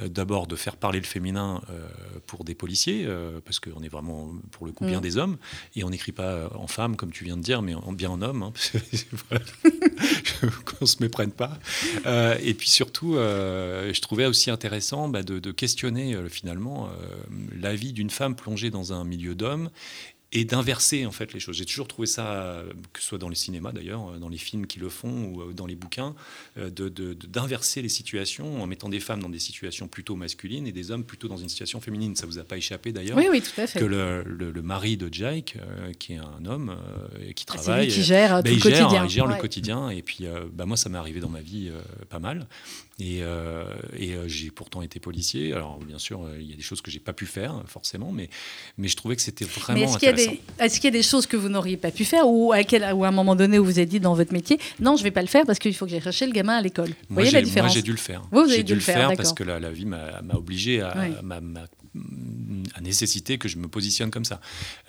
[0.00, 1.86] euh, d'abord de faire parler le féminin euh,
[2.26, 5.02] pour des policiers euh, parce qu'on est vraiment pour le coup bien Mm.
[5.02, 5.36] des hommes.
[5.76, 8.10] Et on n'écrit pas euh, en femme comme tu viens de dire mais en, bien
[8.10, 8.52] en homme hein,
[10.64, 11.58] qu'on se méprenne pas.
[12.06, 16.88] Euh, et puis surtout euh, je trouvais aussi intéressant bah, de, de questionner euh, finalement
[17.60, 19.70] la vie d'une femme plongée dans un milieu d'hommes
[20.32, 21.56] et d'inverser en fait les choses.
[21.56, 24.78] J'ai toujours trouvé ça, que ce soit dans les cinémas d'ailleurs, dans les films qui
[24.78, 26.14] le font ou dans les bouquins,
[26.56, 30.90] d'inverser de, les situations en mettant des femmes dans des situations plutôt masculines et des
[30.90, 32.16] hommes plutôt dans une situation féminine.
[32.16, 33.80] Ça vous a pas échappé d'ailleurs Oui, oui, tout à fait.
[33.80, 35.56] Que le, le, mari de Jake,
[35.98, 36.76] qui est un homme
[37.34, 39.04] qui ah, travaille, qui gère ben, tout le quotidien.
[39.04, 41.70] Il gère le quotidien et puis bah, moi ça m'est arrivé dans ma vie
[42.08, 42.46] pas mal.
[42.98, 43.64] Et, euh,
[43.96, 45.52] et euh, j'ai pourtant été policier.
[45.52, 48.12] Alors, bien sûr, euh, il y a des choses que j'ai pas pu faire, forcément,
[48.12, 48.28] mais,
[48.76, 50.42] mais je trouvais que c'était vraiment est-ce intéressant.
[50.60, 52.92] est-ce qu'il y a des choses que vous n'auriez pas pu faire ou à, quel,
[52.94, 55.10] ou à un moment donné où vous avez dit dans votre métier, non, je vais
[55.10, 57.30] pas le faire parce qu'il faut que j'aille chercher le gamin à l'école Vous voyez
[57.30, 58.22] la différence Moi, j'ai dû le faire.
[58.30, 60.94] Vous, j'ai dû, le faire, faire parce que la, la vie m'a, obligé à,
[62.74, 64.40] à nécessité que je me positionne comme ça.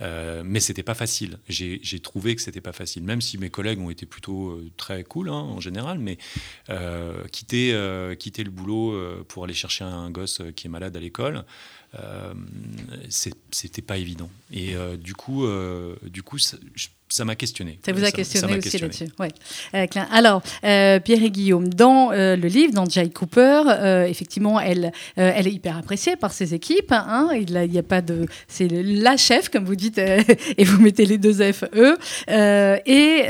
[0.02, 1.38] Euh, mais c'était pas facile.
[1.48, 5.04] J'ai trouvé que c'était pas facile, même si mes collègues ont été plutôt euh, très
[5.04, 6.00] cool hein, en général.
[6.00, 6.18] Mais
[6.70, 11.00] euh, quitter, euh, quitter le boulot pour aller chercher un gosse qui est malade à
[11.00, 11.46] l'école,
[13.10, 14.30] c'était pas évident.
[14.52, 15.46] Et du coup,
[16.04, 16.38] du coup,
[17.14, 17.78] ça m'a questionné.
[17.86, 19.06] Ça vous a questionné aussi là-dessus.
[19.20, 19.30] Ouais.
[19.76, 23.62] Euh, alors, euh, Pierre et Guillaume, dans euh, le livre, dans Jai Cooper,
[24.08, 26.92] effectivement, elle, elle est hyper appréciée par ses équipes.
[26.92, 30.00] Hein, il n'y a, pas de, c'est la chef, comme vous dites,
[30.58, 31.98] et vous mettez les deux F E.
[32.28, 33.26] et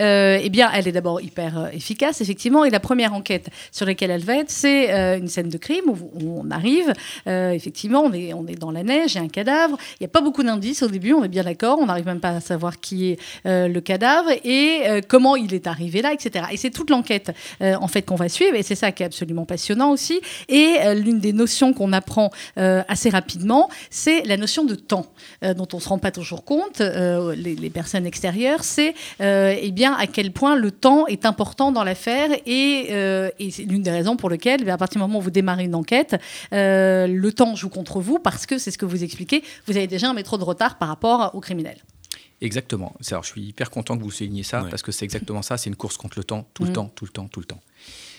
[0.46, 2.64] eh bien, elle est d'abord hyper efficace, effectivement.
[2.64, 6.42] Et la première enquête sur laquelle elle va être, c'est une scène de crime où,
[6.42, 6.94] on arrive.
[7.26, 9.78] effectivement, on est, on est dans la neige, il y a un cadavre.
[10.00, 11.80] Il n'y a pas beaucoup d'indices au début, on est bien d'accord.
[11.80, 15.68] On n'arrive même pas à savoir qui est le cadavre et euh, comment il est
[15.68, 16.46] arrivé là, etc.
[16.52, 17.32] Et c'est toute l'enquête
[17.62, 20.22] euh, en fait qu'on va suivre et c'est ça qui est absolument passionnant aussi.
[20.48, 25.08] Et euh, l'une des notions qu'on apprend assez rapidement, c'est la notion de temps
[25.42, 30.32] dont on se rend pas toujours compte, les, personnes extérieures, c'est eh bien à quel
[30.32, 32.92] point le temps est important dans l'affaire et,
[33.40, 35.64] et c'est l'une des raisons pour lesquelles, eh à partir du moment où vous démarrez
[35.64, 36.16] une enquête,
[36.52, 40.10] le temps joue contre vous parce que c'est ce que vous expliquez, vous avez déjà
[40.10, 41.78] un métro de retard par rapport au criminel.
[42.44, 42.94] Exactement.
[43.10, 45.70] Alors, je suis hyper content que vous souligniez ça, parce que c'est exactement ça, c'est
[45.70, 46.74] une course contre le temps, tout le mm.
[46.74, 47.62] temps, tout le temps, tout le temps.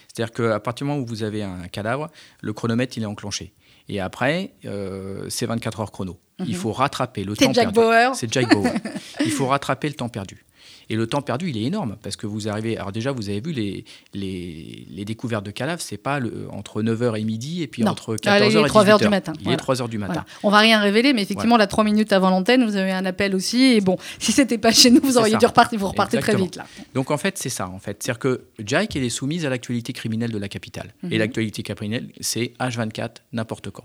[0.09, 2.11] C'est-à-dire qu'à partir du moment où vous avez un cadavre,
[2.41, 3.53] le chronomètre, il est enclenché.
[3.89, 6.19] Et après, euh, c'est 24 heures chrono.
[6.39, 6.55] Il mhm.
[6.55, 8.15] faut rattraper le temps Jack perdu.
[8.15, 8.71] C'est Jack Bauer.
[9.21, 10.45] il faut rattraper le temps perdu.
[10.91, 12.77] Et le temps perdu, il est énorme parce que vous arrivez.
[12.77, 17.19] Alors, déjà, vous avez vu les, les, découvertes de cadavres, c'est pas le, entre 9h
[17.21, 19.33] et midi et puis entre 14h et 3h du matin.
[19.41, 20.25] Il est 3h du matin.
[20.43, 23.35] On va rien révéler, mais effectivement, là, 3 minutes avant l'antenne, vous avez un appel
[23.35, 23.75] aussi.
[23.75, 25.79] Et bon, si c'était pas chez nous, vous auriez dû repartir.
[25.79, 26.67] Vous repartez très vite, là.
[26.95, 27.69] Donc, en fait, c'est ça.
[27.69, 28.03] En fait.
[28.03, 30.95] C'est-à-dire que Jack, elle est soumise à l'actualité criminelle de la capitale.
[31.03, 31.19] Et mhm.
[31.19, 33.85] l'actualité criminelle, c'est H24, n'importe quand.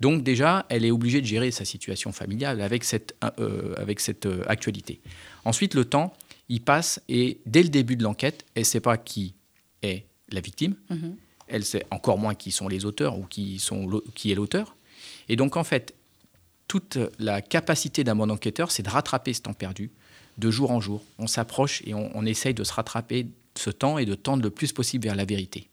[0.00, 4.26] Donc déjà, elle est obligée de gérer sa situation familiale avec cette, euh, avec cette
[4.26, 5.00] euh, actualité.
[5.44, 6.14] Ensuite, le temps,
[6.48, 9.34] il passe et dès le début de l'enquête, elle ne sait pas qui
[9.82, 11.16] est la victime, mhm.
[11.48, 14.76] elle sait encore moins qui sont les auteurs ou qui, sont qui est l'auteur.
[15.28, 15.94] Et donc en fait,
[16.66, 19.90] toute la capacité d'un bon enquêteur, c'est de rattraper ce temps perdu
[20.36, 21.02] de jour en jour.
[21.18, 24.72] On s'approche et on, essaye de se rattraper ce temps et de tendre le plus
[24.72, 25.68] possible vers la vérité.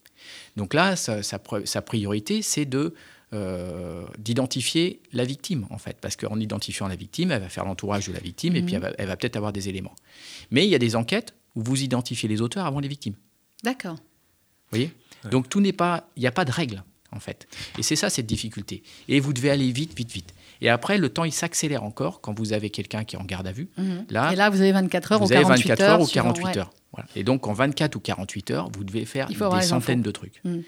[0.56, 2.94] Donc là, sa priorité, c'est de
[3.32, 5.96] euh, d'identifier la victime, en fait.
[6.00, 8.94] Parce qu'en identifiant la victime, elle va faire l'entourage de la victime et puis mhm.
[8.98, 9.94] elle va, peut-être avoir des éléments.
[10.50, 13.14] Mais il y a des enquêtes où vous identifiez les auteurs avant les victimes.
[13.64, 13.96] D'accord.
[13.96, 14.92] Vous voyez?
[15.30, 16.08] Donc tout n'est pas...
[16.16, 17.48] Il n'y a pas de règle, en fait.
[17.78, 18.84] Et c'est ça, cette difficulté.
[19.08, 20.32] Et vous devez aller vite, vite, vite.
[20.60, 23.46] Et après, le temps, il s'accélère encore quand vous avez quelqu'un qui est en garde
[23.46, 23.68] à vue.
[23.76, 24.06] Mhm.
[24.08, 26.00] Là, et là, vous avez 24 heures ou 48 24 heures.
[26.00, 26.70] ou 48 heures.
[27.14, 30.40] Et donc, en 24 ou 48 heures, vous devez faire des centaines de trucs.
[30.44, 30.62] Mhm.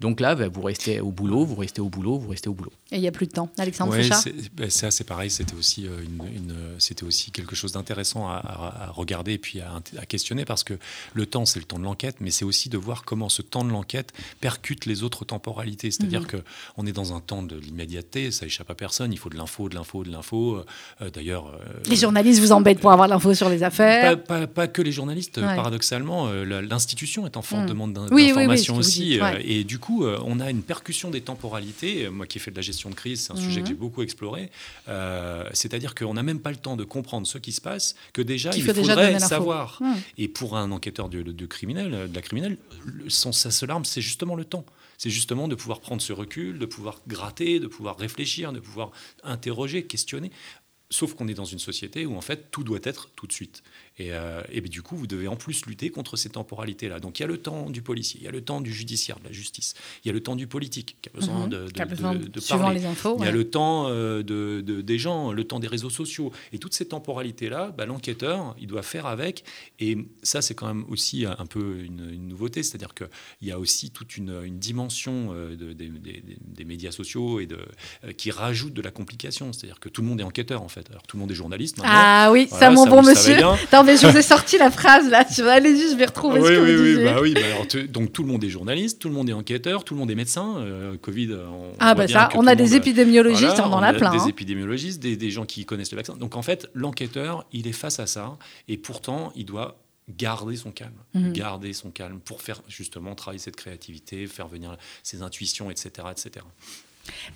[0.00, 2.72] Donc là, bah, vous restez au boulot, vous restez au boulot, vous restez au boulot.
[2.90, 3.50] Et il n'y a plus de temps.
[3.58, 4.08] Alexandre ouais,
[4.54, 9.34] bah, C'est assez pareil, c'était aussi, euh, une, c'était aussi quelque chose d'intéressant à, regarder
[9.34, 10.74] et puis à, questionner parce que
[11.14, 13.64] le temps, c'est le temps de l'enquête, mais c'est aussi de voir comment ce temps
[13.64, 15.90] de l'enquête percute les autres temporalités.
[15.90, 16.42] C'est-à-dire mhm.
[16.76, 19.68] qu'on est dans un temps de l'immédiateté, ça échappe à personne, il faut de l'info,
[19.68, 20.64] de l'info, de l'info.
[21.02, 21.48] Euh, d'ailleurs.
[21.48, 25.40] Euh, les journalistes vous embêtent pour avoir l'info sur les affaires Pas, que les journalistes,
[25.40, 27.68] paradoxalement, l'institution est en forte mhm.
[27.68, 29.18] demande d'information aussi.
[29.44, 32.08] et du coup, euh, on a une percussion des temporalités.
[32.08, 33.80] Moi qui ai fait de la gestion de crise, c'est un sujet que j'ai mhm.
[33.80, 34.50] beaucoup exploré.
[34.88, 38.22] Euh, c'est-à-dire qu'on n'a même pas le temps de comprendre ce qui se passe, que
[38.22, 39.80] déjà, il faudrait savoir.
[40.18, 42.56] Et pour un enquêteur de, criminel, de la criminelle,
[43.08, 44.64] son, sa seule arme, c'est justement le temps
[45.00, 48.90] c'est justement de pouvoir prendre ce recul, de pouvoir gratter, de pouvoir réfléchir, de pouvoir
[49.24, 50.30] interroger, questionner.
[50.90, 53.62] Sauf qu'on est dans une société où en fait tout doit être tout de suite.
[54.00, 54.10] Et,
[54.50, 57.00] et du coup, vous devez en plus lutter contre ces temporalités-là.
[57.00, 59.18] Donc il y a le temps du policier, il y a le temps du judiciaire,
[59.18, 61.48] de la justice, il y a le temps du politique qui a besoin Mhm.
[61.50, 62.80] de, de, Qui a besoin de- de- de suivant parler.
[62.80, 63.32] les infos, Il y a ouais.
[63.32, 66.32] le temps euh, de, de- des gens, le temps des réseaux sociaux.
[66.52, 69.44] Et toutes ces temporalités-là, bah, l'enquêteur, il doit faire avec.
[69.80, 72.62] Et ça, c'est quand même aussi un peu une, une nouveauté.
[72.62, 73.08] C'est-à-dire qu'il
[73.48, 77.46] y a aussi toute une, une dimension euh, de- des- des- des médias sociaux et
[77.46, 77.58] de,
[78.04, 79.52] euh, qui rajoute de la complication.
[79.52, 80.88] C'est-à-dire que tout le monde est enquêteur, en fait.
[80.90, 81.78] Alors, tout le monde est journaliste.
[81.78, 81.92] maintenant.
[81.94, 83.36] Ah oui, Voilà, ça, mon ça, bon monsieur.
[83.90, 85.24] Mais je vous ai sorti la phrase là.
[85.24, 87.40] Tu vas allez-y, je vais retrouver oui, ce que oui, vous oui, bah oui, bah
[87.52, 90.00] alors, tu- donc tout le monde est journaliste, tout le monde est enquêteur, tout le
[90.00, 90.56] monde est médecin.
[90.58, 93.92] euh, Covid, on Ah bah ça, que on a des épidémiologistes, Voilà, on en a
[93.92, 94.10] plein.
[94.12, 94.26] Des hein.
[94.28, 96.16] épidémiologistes, des, des gens qui connaissent le vaccin.
[96.16, 98.36] Donc en fait, l'enquêteur, il est face à ça,
[98.68, 99.78] et pourtant, il doit
[100.18, 101.32] garder son calme, Mhm.
[101.32, 106.44] garder son calme pour faire justement travailler cette créativité, faire venir ses intuitions, etc., etc.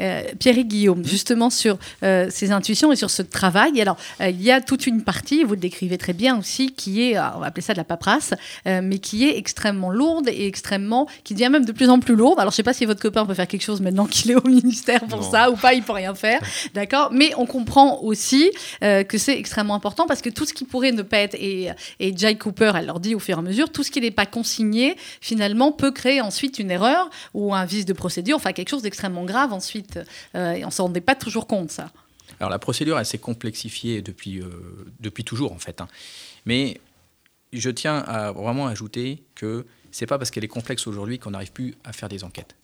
[0.01, 3.81] Euh, Pierre et Guillaume, justement sur euh, ces intuitions et sur ce travail.
[3.81, 7.03] Alors, euh, il y a toute une partie, vous le décrivez très bien aussi, qui
[7.11, 8.35] est, euh, on va appeler ça de la paperasse,
[8.67, 12.39] mais qui est extrêmement lourde et extrêmement, qui devient même de plus en plus lourde.
[12.41, 14.47] Alors, je sais pas si votre copain peut faire quelque chose maintenant qu'il est au
[14.47, 15.31] ministère pour Non.
[15.31, 16.41] ça ou pas, il peut rien faire,
[16.75, 17.11] d'accord?
[17.13, 18.51] Mais on comprend aussi
[18.81, 22.17] que c'est extrêmement important parce que tout ce qui pourrait ne pas être et, et
[22.17, 24.27] Jay Cooper, elle leur dit au fur et à mesure, tout ce qui n'est pas
[24.27, 28.83] consigné finalement peut créer ensuite une erreur ou un vice de procédure, enfin quelque chose
[28.83, 29.99] d'extrêmement grave ensuite.
[30.35, 31.91] Euh, et on s'en rendait pas toujours compte, ça.
[32.41, 34.49] Alors la procédure, elle s'est complexifiée depuis, euh,
[35.01, 35.81] depuis toujours en fait.
[35.81, 35.89] hein.
[36.47, 36.81] Mais
[37.53, 41.53] je tiens à vraiment ajouter que c'est pas parce qu'elle est complexe aujourd'hui qu'on n'arrive
[41.53, 42.57] plus à faire des enquêtes.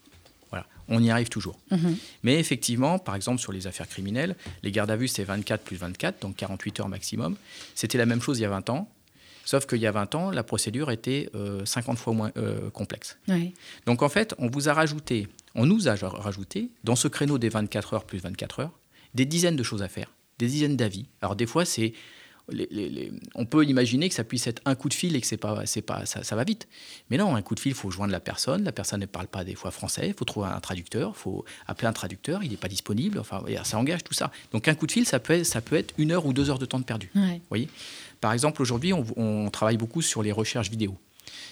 [0.49, 1.57] Voilà, on y arrive toujours.
[1.71, 1.95] Mhm.
[2.23, 5.77] Mais effectivement, par exemple sur les affaires criminelles, les gardes à vue c'est 24 plus
[5.77, 7.37] 24, donc 48 heures maximum.
[7.73, 8.89] C'était la même chose il y a 20 ans,
[9.45, 13.17] sauf qu'il y a 20 ans, la procédure était euh, 50 fois moins euh, complexe.
[13.27, 13.53] Oui.
[13.85, 17.49] Donc en fait, on vous a rajouté, on nous a rajouté dans ce créneau des
[17.49, 18.79] 24 heures plus 24 heures,
[19.13, 21.05] des dizaines de choses à faire, des dizaines d'avis.
[21.21, 21.93] Alors des fois, c'est
[22.49, 25.21] les- les- les- on peut imaginer que ça puisse être un coup de fil et
[25.21, 26.67] que c'est pas, c'est pas, ça, ça va vite.
[27.09, 28.63] Mais non, un coup de fil, il faut joindre la personne.
[28.63, 30.07] La personne ne parle pas des fois français.
[30.07, 31.13] Il faut trouver un traducteur.
[31.15, 32.43] Il faut appeler un traducteur.
[32.43, 33.19] Il n'est pas disponible.
[33.19, 34.31] Enfin, ça engage tout ça.
[34.51, 36.49] Donc un coup de fil, ça peut être, ça peut être une heure ou deux
[36.49, 37.09] heures de temps de perdu.
[37.15, 37.35] Ouais.
[37.35, 37.69] Vous voyez?
[38.21, 40.97] Par exemple, aujourd'hui, on, on travaille beaucoup sur les recherches vidéo.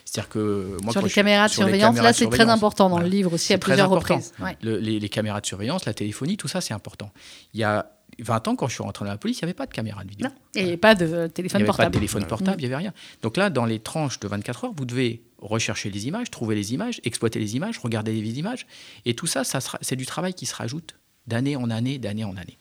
[0.05, 2.49] C'est-à-dire que moi, sur les je- caméras de sur les surveillance, caméras là, c'est très
[2.49, 3.05] important dans Voilà.
[3.05, 4.15] le livre aussi à très plusieurs important.
[4.15, 4.33] reprises.
[4.39, 4.57] Ouais.
[4.61, 7.11] Le- les, les caméras de surveillance, la téléphonie, tout ça, c'est important.
[7.53, 9.53] Il y a 20 ans, quand je suis rentré dans la police, il n'y avait
[9.53, 10.27] pas de caméra de vidéo.
[10.27, 11.93] Non, et pas de euh, Il téléphone n'y avait pas de portable.
[11.93, 12.93] téléphone portable, il n'y avait rien.
[13.21, 16.73] Donc là, dans les tranches de 24 heures, vous devez rechercher les images, trouver les
[16.73, 18.65] images, exploiter les images, regarder les images.
[19.05, 20.95] Et tout ça, ça sera- c'est du travail qui se rajoute
[21.29, 22.57] d'année en année, d'année en année.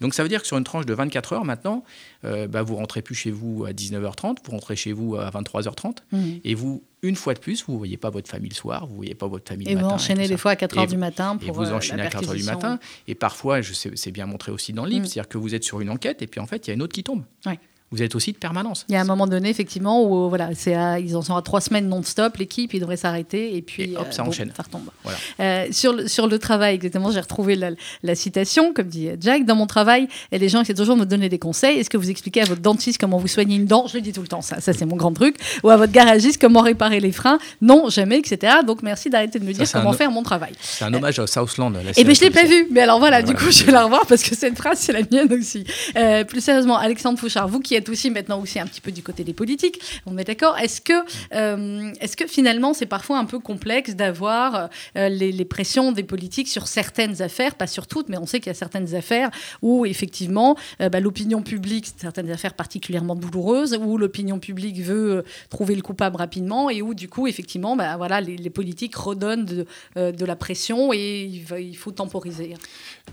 [0.00, 1.84] Donc ça veut dire que sur une tranche de 24 heures, maintenant,
[2.24, 5.98] euh, bah, vous rentrez plus chez vous à 19h30, vous rentrez chez vous à 23h30,
[6.12, 6.40] Mhm.
[6.44, 8.92] et vous, une fois de plus, vous ne voyez pas votre famille le soir, vous
[8.92, 9.94] ne voyez pas votre famille Et le vous matin.
[9.96, 10.38] enchaînez tout des ça.
[10.38, 12.14] fois à 4 Et heures vous- du matin et pour vous euh, enchaînez à 4
[12.16, 12.54] heures du perquisition.
[12.54, 12.78] matin.
[13.08, 15.06] Et parfois, c'est bien montré aussi dans le livre, Mm.
[15.08, 16.82] c'est-à-dire que vous êtes sur une enquête et puis en fait, il y a une
[16.82, 17.24] autre qui tombe.
[17.46, 17.58] Ouais.
[17.92, 18.84] Vous êtes aussi de permanence.
[18.88, 21.42] Il y a un moment donné, effectivement, où euh, voilà, à- ils en sont à
[21.42, 24.52] trois semaines non-stop, l'équipe, ils devraient s'arrêter, et puis Et hop, ça bon, enchaîne.
[24.56, 24.88] ça retombe.
[25.04, 25.18] Voilà.
[25.40, 27.70] Euh, sur, le, sur le travail, exactement, j'ai retrouvé la,
[28.02, 31.06] la citation, comme dit Jack, dans mon travail, et les gens essaient toujours de me
[31.06, 31.78] donner des conseils.
[31.78, 33.86] Est-ce que vous expliquez à votre dentiste comment vous soignez une dent?
[33.86, 35.36] Je le dis tout le temps, ça, ça c'est mon grand truc.
[35.62, 37.38] Ou à votre garagiste comment réparer les freins?
[37.60, 38.54] Non, jamais, etc.
[38.66, 40.52] Donc merci d'arrêter de me dire comment un- faire mon travail.
[40.60, 41.70] C'est un hommage à Southland.
[41.70, 42.66] la Eh bien, je l'ai pas vu.
[42.70, 43.40] Mais alors voilà, du Voilà.
[43.46, 45.64] coup, je vais la revoir parce que cette phrase, c'est la mienne aussi.
[45.96, 49.02] Euh, plus sérieusement, Alexandre Fouchard, vous qui êtes aussi maintenant aussi un petit peu du
[49.02, 50.58] côté des politiques, on est d'accord.
[50.58, 50.92] Est-ce que,
[51.34, 56.48] euh, est-ce que finalement, c'est parfois un peu complexe d'avoir euh, les, pressions des politiques
[56.48, 59.84] sur certaines affaires, pas sur toutes, mais on sait qu'il y a certaines affaires où
[59.84, 65.82] effectivement, euh, bah, l'opinion publique, certaines affaires particulièrement douloureuses, où l'opinion publique veut trouver le
[65.82, 70.92] coupable rapidement et où du coup, effectivement, bah, voilà, les, politiques redonnent de, la pression
[70.92, 72.54] et il, il faut temporiser.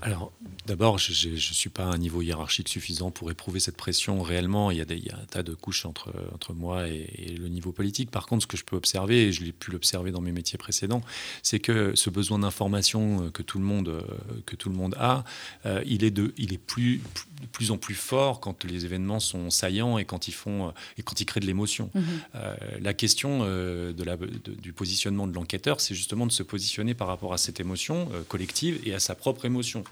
[0.01, 0.31] Alors,
[0.65, 4.58] d'abord, je ne suis pas à un niveau hiérarchique suffisant pour éprouver cette pression réellement.
[4.71, 7.07] Il y a, des- il y a un tas de couches entre, entre moi et,
[7.17, 8.11] et le niveau politique.
[8.11, 10.57] Par contre, ce que je peux observer, et je l'ai pu l'observer dans mes métiers
[10.57, 11.01] précédents,
[11.43, 14.01] c'est que ce besoin d'information euh, que tout le monde, euh,
[14.45, 15.23] que tout le monde a,
[15.65, 16.97] euh, il est, de, il est plus,
[17.41, 21.03] de plus en plus fort quand les événements sont saillants et quand ils, font, et
[21.03, 21.89] quand ils créent de l'émotion.
[22.35, 24.27] Euh, la question de la, de-
[24.61, 28.79] du positionnement de l'enquêteur, c'est justement de se positionner par rapport à cette émotion collective
[28.85, 29.83] et à sa propre émotion.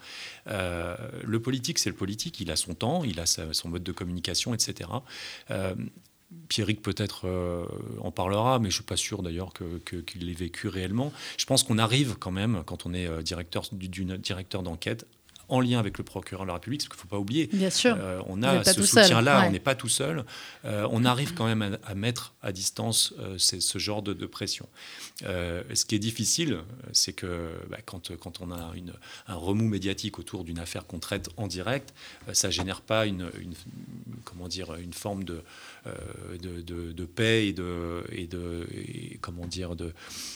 [0.49, 3.91] Euh, le politique, c'est le politique, il a son temps, il a son mode de
[3.91, 4.89] communication, etc.
[5.51, 5.75] Euh,
[6.49, 7.65] Pierrick peut-être euh,
[8.01, 11.13] en parlera, mais je ne suis pas sûr d'ailleurs que- que- qu'il l'ait vécu réellement.
[11.37, 15.05] Je pense qu'on arrive quand même, quand on est euh, directeur d'enquête,
[15.49, 17.69] en lien avec le procureur de la République, parce qu'il ne faut pas oublier, Bien
[17.69, 17.95] sûr.
[17.99, 19.47] euh, on a ce soutien-là, ouais.
[19.47, 20.25] on n'est pas tout seul.
[20.65, 24.25] Euh, on arrive quand même à, à mettre à distance euh, ce genre de, de
[24.25, 24.67] pression.
[25.21, 26.59] Ce qui est difficile,
[26.91, 28.93] c'est que bah, quand, quand on a une,
[29.27, 31.93] un remous médiatique autour d'une affaire qu'on traite en direct,
[32.33, 33.53] ça génère pas une, une-
[34.25, 35.41] comment dire, une forme de,
[36.41, 39.93] de, de- de paix et de, et de et comment dire, de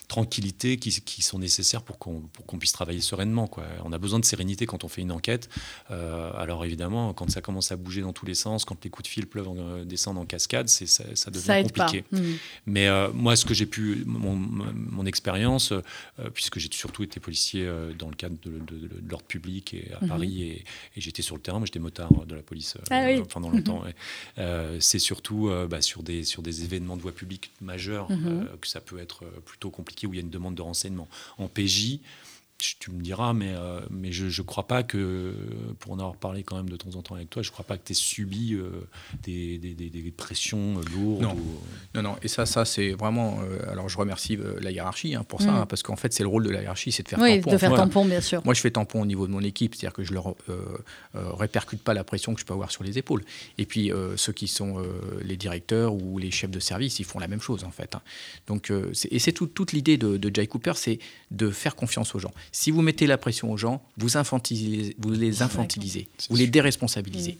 [0.07, 3.47] tranquillité qui, qui sont nécessaires pour qu'on puisse travailler sereinement.
[3.47, 3.65] Quoi.
[3.83, 5.49] On a besoin de sérénité quand on fait une enquête.
[5.91, 9.07] Euh, alors évidemment, quand ça commence à bouger dans tous les sens, quand les coups
[9.09, 12.03] de fil pleuvent, en- euh, descendent en cascade, c'est, ça, ça devient Ça compliqué.
[12.11, 12.37] Mhm.
[12.65, 15.81] Mais euh, moi, ce que j'ai pu, mon, mon expérience, euh,
[16.33, 20.01] puisque j'ai surtout été policier dans le cadre de, de- de l'ordre public et à
[20.03, 20.07] Mhm.
[20.09, 20.55] Paris, et,
[20.95, 23.21] et j'étais sur le terrain, moi j'étais motard de la police Ah oui.
[23.29, 23.83] pendant longtemps.
[23.83, 23.95] ouais.
[24.37, 28.07] Euh, c'est surtout bah, sur, des, sur des événements de voie publique majeurs
[28.59, 31.07] que ça peut être plutôt compliqué, où il y a une demande de renseignement.
[31.37, 31.99] En PJ,
[32.79, 35.33] tu me diras, mais, euh, mais je ne crois pas que,
[35.79, 37.65] pour en avoir parlé quand même de temps en temps avec toi, je ne crois
[37.65, 38.69] pas que tu aies subi euh,
[39.23, 41.21] des, des- des- des pressions euh, lourdes.
[41.23, 41.33] Non.
[41.33, 41.59] ou-
[41.95, 43.39] Non, non, et ça, ça c'est vraiment.
[43.43, 45.55] euh, alors, je remercie euh, la hiérarchie hein, pour ça, Mm.
[45.55, 47.51] hein, parce qu'en fait, c'est le rôle de la hiérarchie, c'est de faire Oui, tampon.
[47.51, 47.83] de faire Voilà.
[47.85, 48.41] tampon, bien sûr.
[48.45, 50.33] Moi, je fais tampon au niveau de mon équipe, c'est-à-dire que je leur euh,
[51.15, 53.23] euh, répercute pas la pression que je peux avoir sur les épaules.
[53.57, 54.85] Et puis, euh, ceux qui sont euh,
[55.23, 57.95] les directeurs ou les chefs de service, ils font la même chose, en fait.
[57.95, 58.01] hein.
[58.47, 60.99] Donc, euh, et c'est tout- toute l'idée de, de Jay Cooper, c'est
[61.31, 62.33] de faire confiance aux gens.
[62.51, 67.37] Si vous mettez la pression aux gens, vous, infantilisez, vous les infantilisez, vous les déresponsabilisez.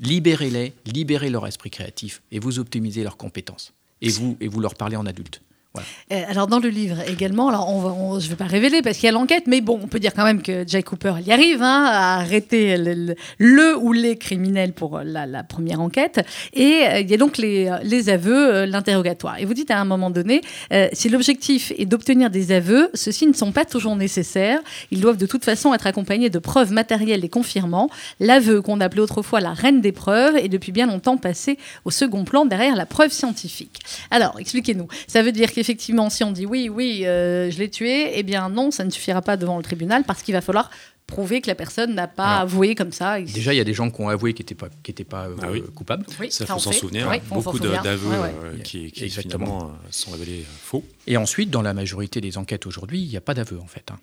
[0.00, 3.72] Libérez-les, libérez leur esprit créatif et vous optimisez leurs compétences.
[4.00, 5.40] Et vous, et vous leur parlez en adulte.
[5.76, 8.96] Euh, alors dans le livre également, alors on va, je ne vais pas révéler parce
[8.96, 11.32] qu'il y a l'enquête, mais bon, on peut dire quand même que Jay Cooper y
[11.32, 16.24] arrive hein, à arrêter le, ou les criminels pour la, la première enquête.
[16.52, 17.68] Et euh, il y a donc les,
[18.08, 19.38] aveux, euh, l'interrogatoire.
[19.38, 23.26] Et vous dites à un moment donné, euh, si l'objectif est d'obtenir des aveux, ceux-ci
[23.26, 24.60] ne sont pas toujours nécessaires.
[24.90, 27.90] Ils doivent de toute façon être accompagnés de preuves matérielles les confirmant.
[28.20, 32.24] L'aveu qu'on appelait autrefois la reine des preuves est depuis bien longtemps passé au second
[32.24, 33.80] plan derrière la preuve scientifique.
[34.10, 34.88] Alors, expliquez-nous.
[35.08, 38.48] Ça veut dire qu'effectivement, si on dit oui, oui, euh, je l'ai tué, eh bien
[38.48, 40.70] non, ça ne suffira pas devant le tribunal parce qu'il va falloir
[41.06, 43.20] prouver que la personne n'a pas Alors, avoué comme ça.
[43.20, 45.26] Déjà, il y a des gens qui ont avoué qui n'étaient pas, qui étaient pas
[45.28, 45.62] euh, Ah oui.
[45.74, 46.04] coupables.
[46.18, 47.10] Oui, Ça, ça, faut on s'en souvenir.
[47.30, 48.32] Beaucoup d'aveux Ouais, ouais.
[48.44, 50.82] euh, qui, qui finalement euh, sont révélés euh, faux.
[51.06, 53.84] Et ensuite, dans la majorité des enquêtes aujourd'hui, il n'y a pas d'aveu en fait.
[53.90, 53.98] hein.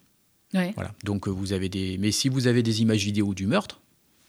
[0.53, 0.73] Ouais.
[0.75, 0.91] Voilà.
[1.03, 3.79] Donc euh, vous avez des, mais si vous avez des images vidéo du meurtre,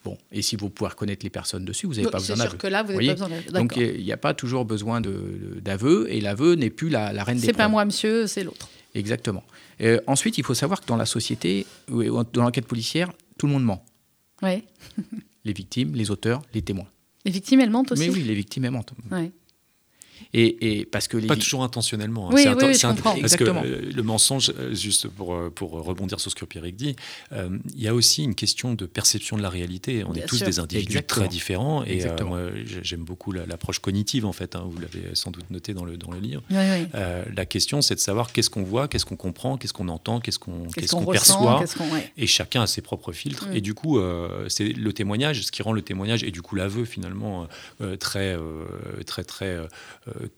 [0.05, 2.45] bon, et si vous pouvez reconnaître les personnes dessus, vous n'avez pas C'est besoin sûr
[2.47, 2.59] d'aveu.
[2.59, 3.51] que là, vous n'avez pas besoin d'aveu.
[3.53, 7.39] Donc il n'y a pas toujours besoin d'aveu, et l'aveu n'est plus la, la reine
[7.39, 8.69] des C'est pas moi, monsieur, c'est l'autre.
[8.95, 9.43] Exactement.
[9.81, 13.65] Euh, ensuite, il faut savoir que dans la société, dans l'enquête policière, tout le monde
[13.65, 13.85] ment.
[14.43, 14.65] Ouais.
[15.45, 16.87] Les victimes, les auteurs, les témoins.
[17.25, 18.03] Les victimes, elles mentent aussi.
[18.09, 18.93] Mais oui, les victimes, elles mentent.
[19.11, 19.33] Ouais.
[20.35, 22.29] Et, et parce que les Pas toujours intentionnellement.
[22.29, 22.33] hein.
[22.35, 23.11] Oui, C'est oui, inten- oui, je comprends.
[23.21, 23.63] Parce que Exactement.
[23.65, 26.97] euh, le mensonge, euh, juste pour, euh, pour rebondir sur ce que Pierrick dit,
[27.33, 30.05] euh, il y a aussi une question de perception de la réalité.
[30.05, 30.47] On Bien est tous sûr.
[30.47, 31.27] des individus Exactement.
[31.27, 31.85] très différents.
[31.85, 32.51] Et euh,
[32.83, 34.57] j'aime beaucoup la- l'approche cognitive, en fait.
[34.57, 36.43] hein, vous l'avez sans doute noté dans le, dans le livre.
[36.53, 40.21] Euh, la question, c'est de savoir qu'est-ce qu'on voit, qu'est-ce qu'on comprend, qu'est-ce qu'on entend,
[40.21, 41.61] qu'est-ce qu'on Qu'est-ce qu'est-ce qu'on qu'on ressent perçoit.
[41.61, 42.11] qu'est-ce qu'on- ouais.
[42.17, 43.49] Et chacun a ses propres filtres.
[43.49, 43.57] Mm.
[43.57, 46.55] Et du coup, euh, c'est le témoignage, ce qui rend le témoignage et du coup
[46.57, 47.47] l'aveu finalement
[47.81, 48.65] euh, très, euh,
[49.07, 49.57] très, très,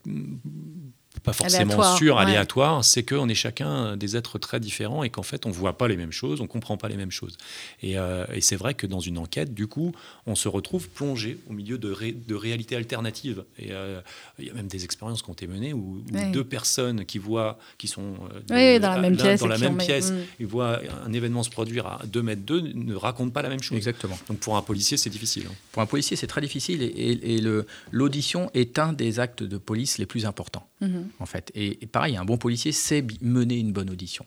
[0.06, 0.92] 嗯
[1.22, 2.22] pas forcément Aléatoire, sûr, ouais.
[2.22, 5.88] aléatoire, c'est qu'on est chacun des êtres très différents et qu'en fait on voit pas
[5.88, 7.36] les mêmes choses, on comprend pas les mêmes choses.
[7.82, 9.92] Et, euh, et c'est vrai que dans une enquête, du coup,
[10.26, 13.44] on se retrouve plongé au milieu de, ré- de réalités alternatives.
[13.58, 14.00] Et euh,
[14.38, 16.30] il y a même des expériences qui ont été menées où, où Ouais.
[16.30, 19.58] deux personnes qui voient, qui sont euh, Oui, dans la même pièce dans et la
[19.58, 20.16] même pièce, Mm.
[20.40, 23.62] ils voient un événement se produire à 2 mètres d'eux, ne racontent pas la même
[23.62, 23.76] chose.
[23.76, 24.18] Exactement.
[24.28, 25.44] Donc pour un policier, c'est difficile.
[25.48, 25.54] hein.
[25.72, 29.42] Pour un policier, c'est très difficile et, et- et le- l'audition est un des actes
[29.42, 31.03] de police les plus importants, Mhm.
[31.18, 31.50] En fait.
[31.54, 34.26] Et, pareil, un bon policier sait mener une bonne audition.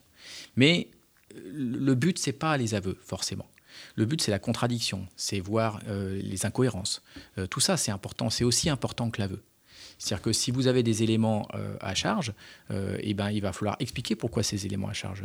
[0.56, 0.90] Mais
[1.54, 3.48] le but, c'est pas les aveux, forcément.
[3.96, 7.02] Le but, c'est la contradiction, c'est voir euh, les incohérences.
[7.38, 8.30] Euh, tout ça, c'est important.
[8.30, 9.42] C'est aussi important que l'aveu.
[10.00, 12.34] C'est-à-dire que si vous avez des éléments euh, à charge,
[12.70, 15.24] eh ben, il va falloir expliquer pourquoi ces éléments à charge.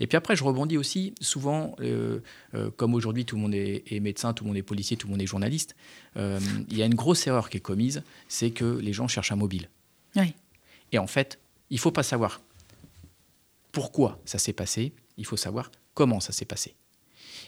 [0.00, 1.76] Et puis après, je rebondis aussi, souvent,
[2.78, 5.10] comme aujourd'hui tout le monde est, est médecin, tout le monde est policier, tout le
[5.10, 5.76] monde est journaliste,
[6.16, 9.36] il y a une grosse erreur qui est commise, c'est que les gens cherchent un
[9.36, 9.68] mobile.
[10.14, 10.32] Oui.
[10.96, 11.38] Et en fait,
[11.68, 12.40] il ne faut pas savoir
[13.70, 16.74] pourquoi ça s'est passé, il faut savoir comment ça s'est passé.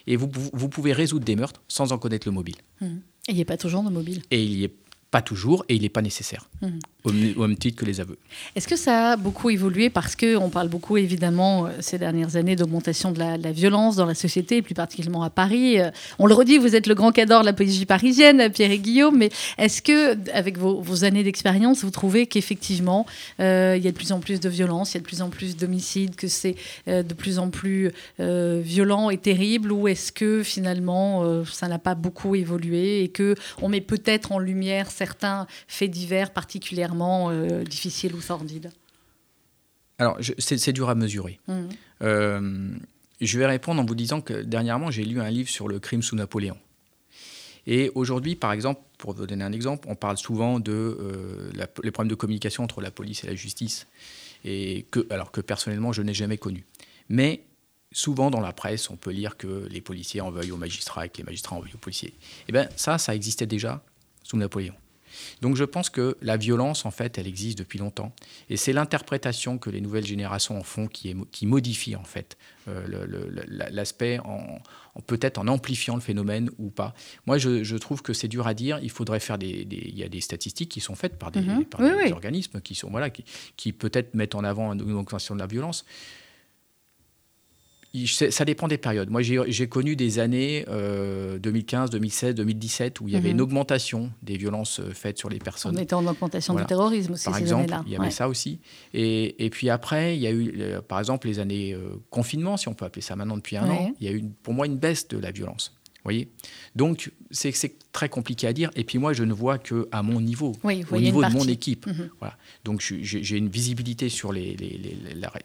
[0.06, 2.56] Et vous, vous pouvez résoudre des meurtres sans en connaître le mobile.
[2.82, 3.00] Mhm.
[3.26, 4.22] Et il n'y a pas toujours de mobile.
[4.30, 4.74] Et il n'y est
[5.10, 6.50] pas toujours et il n'est pas nécessaire.
[6.60, 6.78] Mhm.
[7.08, 8.18] Au, même titre que les aveux.
[8.54, 12.56] Est-ce que ça a beaucoup évolué parce qu'on parle beaucoup évidemment euh, ces dernières années
[12.56, 16.34] d'augmentation de, la, violence dans la société, et plus particulièrement à Paris euh, On le
[16.34, 19.82] redit, vous êtes le grand cadre de la poésie parisienne, Pierre et Guillaume, mais est-ce
[19.82, 23.06] que, avec vos, années d'expérience, vous trouvez qu'effectivement,
[23.40, 25.22] euh, il y a de plus en plus de violence, il y a de plus
[25.22, 26.56] en plus d'homicides, que c'est
[26.86, 32.34] de plus en plus violent et terrible, ou est-ce que finalement ça n'a pas beaucoup
[32.34, 38.20] évolué et que on met peut-être en lumière certains faits divers particulièrement euh, difficiles ou
[38.20, 38.70] sordides
[39.98, 41.40] Alors, c'est dur à mesurer.
[41.48, 41.62] Mmh.
[42.02, 42.70] Euh,
[43.20, 46.02] je vais répondre en vous disant que dernièrement, j'ai lu un livre sur le crime
[46.02, 46.56] sous Napoléon.
[47.66, 51.50] Et aujourd'hui, par exemple, pour vous donner un exemple, on parle souvent de euh,
[51.82, 53.86] les problèmes de communication entre la police et la justice,
[54.44, 56.64] et que, alors que personnellement, je n'ai jamais connu.
[57.08, 57.42] Mais
[57.92, 61.08] souvent dans la presse, on peut lire que les policiers en veuillent aux magistrats et
[61.08, 62.14] que les magistrats en veuillent aux policiers.
[62.48, 63.82] Eh bien, ça, ça existait déjà
[64.22, 64.74] sous Napoléon.
[65.40, 68.12] Donc je pense que la violence, en fait, elle existe depuis longtemps.
[68.50, 72.36] Et c'est l'interprétation que les nouvelles générations en font qui, est, qui modifie, en fait,
[72.68, 72.84] euh,
[73.70, 74.60] l'aspect, en,
[75.06, 76.94] peut-être en amplifiant le phénomène ou pas.
[77.26, 78.78] Moi, je, trouve que c'est dur à dire.
[78.82, 81.64] Il faudrait faire des, Il y a des statistiques qui sont faites par des, mhm.
[82.12, 83.24] organismes qui, sont, voilà, qui,
[83.56, 85.84] qui peut-être mettent en avant une augmentation de la violence
[88.06, 89.10] ça dépend des périodes.
[89.10, 93.34] Moi, j'ai connu des années 2015, 2016, 2017 où il y avait mhm.
[93.34, 95.76] une augmentation des violences euh, faites sur les personnes.
[95.76, 97.24] On était en augmentation du terrorisme aussi.
[97.24, 98.60] Par exemple, il y avait ça aussi.
[98.94, 102.56] Et, et, puis après, il y a eu, euh, par exemple, les années euh, confinement,
[102.56, 104.66] si on peut appeler ça maintenant depuis un an, il y a eu pour moi
[104.66, 105.78] une baisse de la violence
[106.08, 106.28] voyez?
[106.74, 107.52] Donc, c'est
[107.92, 108.70] très compliqué à dire.
[108.76, 111.86] Et puis moi, je ne vois que à mon niveau, au niveau de mon équipe.
[111.86, 112.10] Mhm.
[112.20, 112.36] Voilà.
[112.64, 114.56] Donc, j'ai une visibilité sur, les,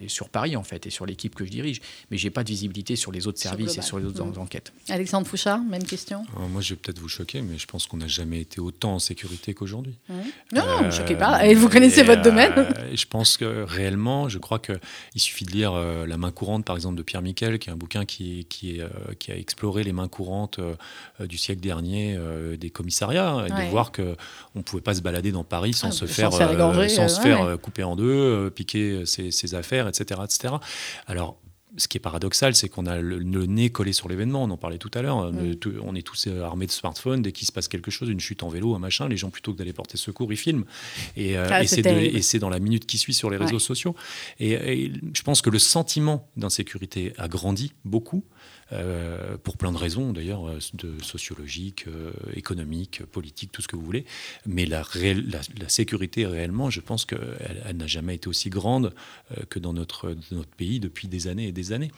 [0.08, 1.80] sur Paris, en fait, et sur l'équipe que je dirige.
[2.10, 4.38] Mais je n'ai pas de visibilité sur les autres services et sur les autres mhm.
[4.38, 4.72] enquêtes.
[4.88, 6.24] Alexandre Fouchard, même question?
[6.38, 8.94] Euh, Moi, je vais peut-être vous choquer, mais je pense qu'on n'a jamais été autant
[8.94, 9.96] en sécurité qu'aujourd'hui.
[10.52, 11.46] Non, ne me choquez pas.
[11.46, 12.52] Et vous connaissez votre domaine.
[12.56, 14.80] Euh, je pense que réellement, je crois qu'il
[15.16, 17.76] suffit de lire euh, La main courante, par exemple, de Pierre Miquel, qui est un
[17.76, 18.80] bouquin qui, qui,
[19.18, 20.74] qui a exploré les mains courantes euh,
[21.20, 24.16] euh, du siècle dernier euh, des commissariats, et de voir qu'on
[24.54, 27.82] ne pouvait pas se balader dans Paris sans ah, se faire, sans se faire couper
[27.82, 30.20] en deux, piquer ses, affaires, etc.
[30.24, 30.54] etc.
[31.06, 31.38] Alors,
[31.76, 34.44] ce qui est paradoxal, c'est qu'on a le, nez collé sur l'événement.
[34.44, 35.32] On en parlait tout à l'heure.
[35.32, 35.56] Mm.
[35.82, 37.22] On est tous armés de smartphones.
[37.22, 39.52] Dès qu'il se passe quelque chose, une chute en vélo, un machin, les gens, plutôt
[39.52, 40.64] que d'aller porter secours, ils filment.
[41.16, 43.94] Et, ah, c'est dans la minute qui suit sur les réseaux sociaux.
[44.38, 48.24] et, je pense que le sentiment d'insécurité a grandi beaucoup.
[48.72, 53.76] Euh, pour plein de raisons d'ailleurs, euh, de sociologiques, euh, économiques, politiques, tout ce que
[53.76, 54.06] vous voulez.
[54.46, 58.94] Mais la, la, sécurité réellement, je pense qu'elle elle, n'a jamais été aussi grande
[59.48, 61.90] que dans notre, notre pays depuis des années et des années.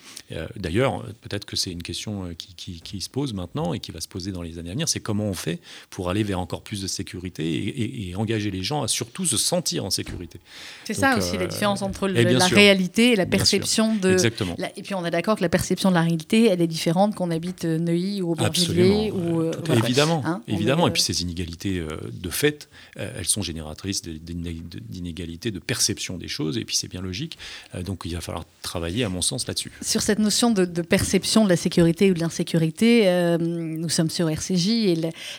[0.57, 4.09] d'ailleurs, peut-être que c'est une question qui, qui, se pose maintenant et qui va se
[4.09, 5.61] poser dans les années à venir, c'est comment on fait
[5.91, 9.85] pour aller vers encore plus de sécurité et, engager les gens à surtout se sentir
[9.85, 10.41] en sécurité.
[10.85, 14.13] C'est ça aussi la différence entre la réalité et la perception de...
[14.13, 14.57] Exactement.
[14.77, 17.31] et puis on est d'accord que la perception de la réalité, elle est différente qu'on
[17.31, 19.11] habite euh, Neuilly ou Aubervilliers.
[19.11, 20.89] Ou, euh, évidemment, hein, évidemment.
[20.89, 26.59] Et puis ces inégalités euh, de fait, elles sont génératrices d'inégalités de perception des choses,
[26.59, 27.39] et puis c'est bien logique.
[27.85, 29.71] donc il va falloir travailler, à mon sens, là-dessus.
[29.83, 34.69] Sur cette notion de, perception de la sécurité ou de l'insécurité, nous sommes sur RCJ
[34.69, 34.95] et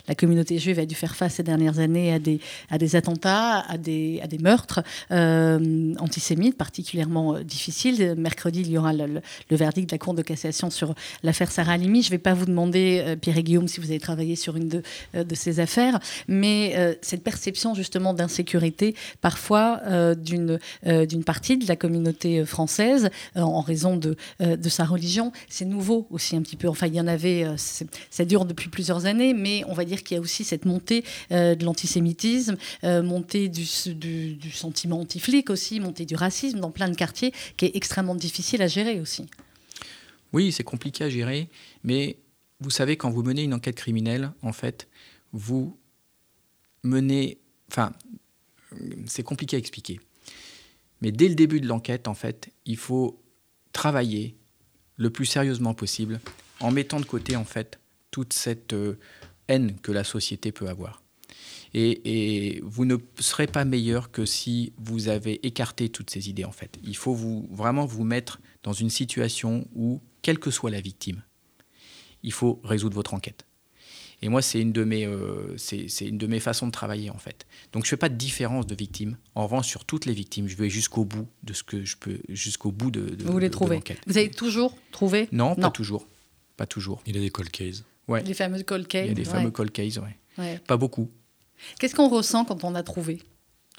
[0.07, 2.39] la, communauté juive a dû faire face ces dernières années à des,
[2.69, 8.15] à des attentats, à des, à des meurtres antisémites particulièrement difficiles.
[8.17, 10.93] Mercredi, il y aura le, le verdict de la Cour de cassation sur
[11.23, 12.01] l'affaire Sarah Halimi.
[12.01, 14.55] Je ne vais pas vous demander, euh, Pierre et Guillaume, si vous avez travaillé sur
[14.55, 14.83] une de,
[15.15, 19.81] euh, ces affaires, mais euh, cette perception justement d'insécurité, parfois
[20.15, 20.59] d'une
[21.25, 24.15] partie de la communauté française, en raison de,
[24.69, 26.67] sa religion, c'est nouveau aussi un petit peu.
[26.67, 27.45] Enfin, il y en avait,
[28.09, 31.03] ça dure depuis plusieurs années, mais on va dire qu'il y a aussi cette montée
[31.29, 33.65] de l'antisémitisme, montée du
[34.51, 38.67] sentiment anti-flic aussi, montée du racisme dans plein de quartiers, qui est extrêmement difficile à
[38.67, 39.25] gérer aussi.
[40.33, 41.49] Oui, c'est compliqué à gérer,
[41.83, 42.17] mais
[42.59, 44.87] vous savez, quand vous menez une enquête criminelle, en fait,
[45.31, 45.77] vous
[46.83, 47.39] menez.
[47.71, 47.93] Enfin,
[49.05, 49.99] c'est compliqué à expliquer.
[51.01, 53.21] Mais dès le début de l'enquête, en fait, il faut
[53.71, 54.35] travailler
[54.95, 56.19] le plus sérieusement possible
[56.59, 58.97] en mettant de côté, en fait, toute cette euh,
[59.47, 61.03] haine que la société peut avoir.
[61.73, 66.51] Et, vous ne serez pas meilleur que si vous avez écarté toutes ces idées, en
[66.51, 66.79] fait.
[66.83, 67.15] Il faut
[67.51, 71.23] vraiment vous mettre dans une situation où quelle que soit la victime,
[72.21, 73.45] il faut résoudre votre enquête.
[74.21, 77.17] Et moi, c'est une, de mes, euh, c'est, une de mes façons de travailler, en
[77.17, 77.47] fait.
[77.71, 79.15] Donc, je ne fais pas de différence de victimes.
[79.35, 82.19] En revanche, sur toutes les victimes, je vais jusqu'au bout de ce que je peux,
[82.27, 85.29] jusqu'au bout de, de Vous les trouvez Vous avez toujours trouvé?
[85.31, 86.05] Non, pas toujours.
[86.57, 87.01] Pas toujours.
[87.05, 87.85] Il y a des cold cases.
[88.09, 88.21] Ouais.
[88.23, 89.05] Les fameux cold cases.
[89.05, 90.59] Il y a des fameux cold cases, ouais.
[90.67, 91.09] Pas beaucoup.
[91.79, 93.21] Qu'est-ce qu'on ressent quand on a trouvé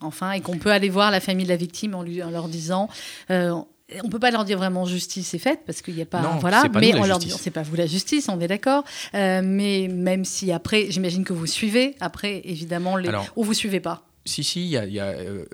[0.01, 2.49] enfin, et qu'on peut aller voir la famille de la victime en, lui, en leur
[2.49, 2.88] disant.
[3.30, 3.61] Euh,
[4.05, 6.36] on peut pas leur dire vraiment justice est faite parce qu'il n'y a pas Non,
[6.39, 8.84] voilà pas mais nous, on leur dit c'est pas vous la justice on est d'accord
[9.14, 13.55] Euh, mais même si après j'imagine que vous suivez après évidemment les Alors- ou vous
[13.55, 15.45] suivez pas Si, si, il y a, il y a, euh,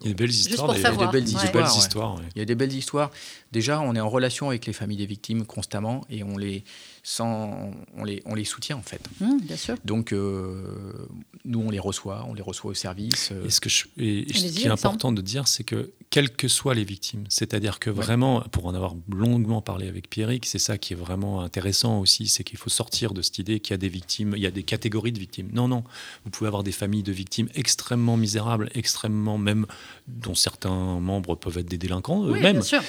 [0.00, 0.74] Il y a des belles histoires.
[0.74, 2.14] Il y a des belles histoires.
[2.14, 2.20] ouais.
[2.22, 2.28] ouais.
[2.34, 3.10] Il y a des belles histoires.
[3.52, 6.64] Déjà, on est en relation avec les familles des victimes constamment et on les,
[7.02, 9.02] sans, on les, on les soutient en fait.
[9.20, 11.06] Hum, bien sûr Donc, euh,
[11.44, 13.30] nous, on les reçoit, on les reçoit au service.
[13.32, 15.64] euh, Et ce, que je- et- et ce Allez-y, qui est important de dire, c'est
[15.64, 20.10] que quelles que soient les victimes, c'est-à-dire que vraiment, pour en avoir longuement parlé avec
[20.10, 23.60] Pierrick, c'est ça qui est vraiment intéressant aussi, c'est qu'il faut sortir de cette idée
[23.60, 25.48] qu'il y a des victimes, il y a des catégories de victimes.
[25.52, 25.84] Non, non,
[26.24, 29.66] vous pouvez avoir des familles de victimes extrêmement misérables, extrêmement même,
[30.06, 32.52] dont certains membres peuvent être des délinquants oui eux-mêmes.
[32.56, 32.82] bien sûr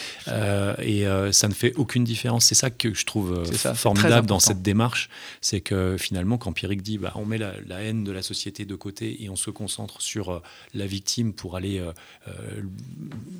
[0.54, 2.45] Euh, et euh, ça ne fait aucune différence.
[2.45, 5.10] C'est ça que je trouve euh, ça, formidable dans cette démarche.
[5.41, 8.66] C'est que finalement, quand Pierrick dit bah, on met la, la haine de la société
[8.66, 10.39] de côté et on se concentre sur euh,
[10.74, 11.91] la victime pour aller euh,
[12.28, 12.32] euh,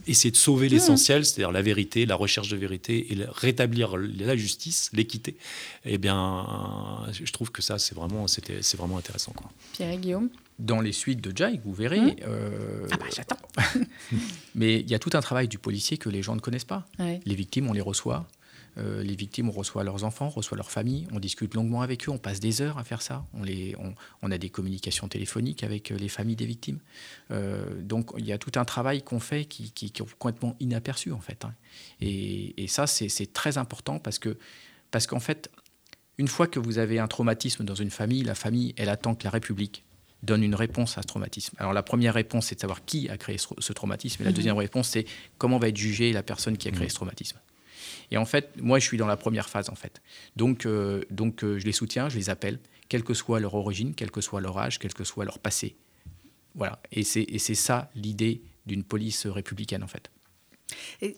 [0.08, 4.36] essayer de sauver l'essentiel, c'est-à-dire la vérité, la recherche de vérité et le- rétablir la
[4.36, 5.36] justice, l'équité,
[5.86, 6.46] eh bien,
[7.12, 9.34] je trouve que ça, c'est vraiment, c'était- c'est vraiment intéressant.
[9.34, 9.50] Quoi.
[9.74, 10.30] Pierre et Guillaume?
[10.60, 12.00] Dans les suites de Jake, vous verrez.
[12.00, 12.16] Hum.
[12.28, 13.38] euh, ah bah j'attends
[14.56, 16.88] mais il y a tout un travail du policier que les gens ne connaissent pas.
[17.00, 17.20] Ouais.
[17.26, 18.28] Les victimes, on les reçoit.
[18.80, 22.08] Euh, les victimes, on reçoit leurs enfants, on reçoit leurs familles, on discute longuement avec
[22.10, 23.24] eux, on passe des heures à faire ça.
[23.36, 23.94] On, les, on,
[24.24, 26.80] on a des communications téléphoniques avec euh, les familles des victimes.
[27.30, 30.56] Euh, donc il y a tout un travail qu'on fait qui, qui, qui est complètement
[30.60, 31.46] inaperçu en fait.
[31.46, 31.54] hein.
[32.02, 34.38] Et, et ça, c'est c'est très important parce que
[34.90, 35.52] parce qu'en fait,
[36.18, 39.24] une fois que vous avez un traumatisme dans une famille, la famille, elle attend que
[39.24, 39.84] la République
[40.24, 41.56] donne une réponse à ce traumatisme.
[41.60, 44.36] Alors la première réponse, c'est de savoir qui a créé ce, traumatisme, et la Mhm.
[44.36, 45.06] deuxième réponse, c'est
[45.38, 47.38] comment va être jugée la personne qui a créé ce traumatisme.
[48.10, 50.02] Et en fait, moi, je suis dans la première phase, en fait.
[50.36, 52.60] Donc, euh, donc euh, je les soutiens, je les appelle,
[52.90, 55.76] quelle que soit leur origine, quel que soit leur âge, quel que soit leur passé.
[56.56, 56.80] Voilà.
[56.92, 60.10] Et c'est et c'est ça l'idée d'une police républicaine, en fait.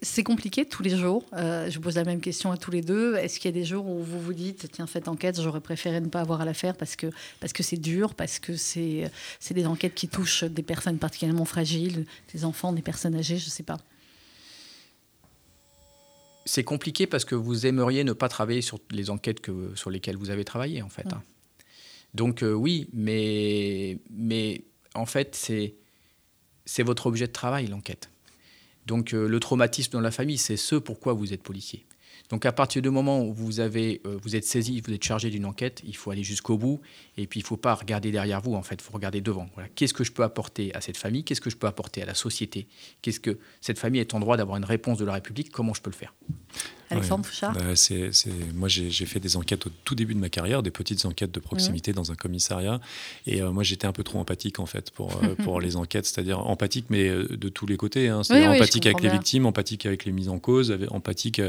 [0.01, 1.23] C'est compliqué tous les jours.
[1.33, 3.15] Euh, je pose la même question à tous les deux.
[3.15, 6.01] Est-ce qu'il y a des jours où vous vous dites, tiens, cette enquête, j'aurais préféré
[6.01, 7.07] ne pas avoir à la faire parce que
[7.39, 11.45] parce que c'est dur, parce que c'est c'est des enquêtes qui touchent des personnes particulièrement
[11.45, 13.77] fragiles, des enfants, des personnes âgées, je sais pas.
[16.45, 20.17] C'est compliqué parce que vous aimeriez ne pas travailler sur les enquêtes que, sur lesquelles
[20.17, 21.11] vous avez travaillé, en fait.
[21.11, 21.23] hein.
[22.13, 25.75] Donc euh, oui, mais, mais en fait, c'est
[26.65, 28.09] c'est votre objet de travail, l'enquête.
[28.85, 31.85] Donc euh, le traumatisme dans la famille, c'est ce pourquoi vous êtes policier.
[32.29, 33.97] Donc à partir du moment où vous, euh,
[34.33, 36.81] êtes saisi, vous êtes chargé d'une enquête, il faut aller jusqu'au bout.
[37.17, 39.47] Et puis il ne faut pas regarder derrière vous, en fait, il faut regarder devant.
[39.53, 39.69] Voilà.
[39.69, 41.23] Qu'est-ce que je peux apporter à cette famille?
[41.23, 42.67] Qu'est-ce que je peux apporter à la société?
[43.01, 45.51] Qu'est-ce que cette famille est en droit d'avoir une réponse de la République?
[45.51, 46.13] Comment je peux le faire?
[46.91, 48.11] Alexandre Fouchard Bah, c'est-
[48.53, 51.39] Moi, j'ai fait des enquêtes au tout début de ma carrière, des petites enquêtes de
[51.39, 52.79] proximité dans un commissariat.
[53.27, 56.05] Et euh, moi, j'étais un peu trop empathique, en fait, pour, euh, pour les enquêtes.
[56.05, 58.09] C'est-à-dire empathique, mais euh, de tous les côtés.
[58.09, 58.23] hein.
[58.23, 61.41] C'est-à-dire Oui, oui, je empathique avec les victimes, empathique avec les mises en cause, empathique.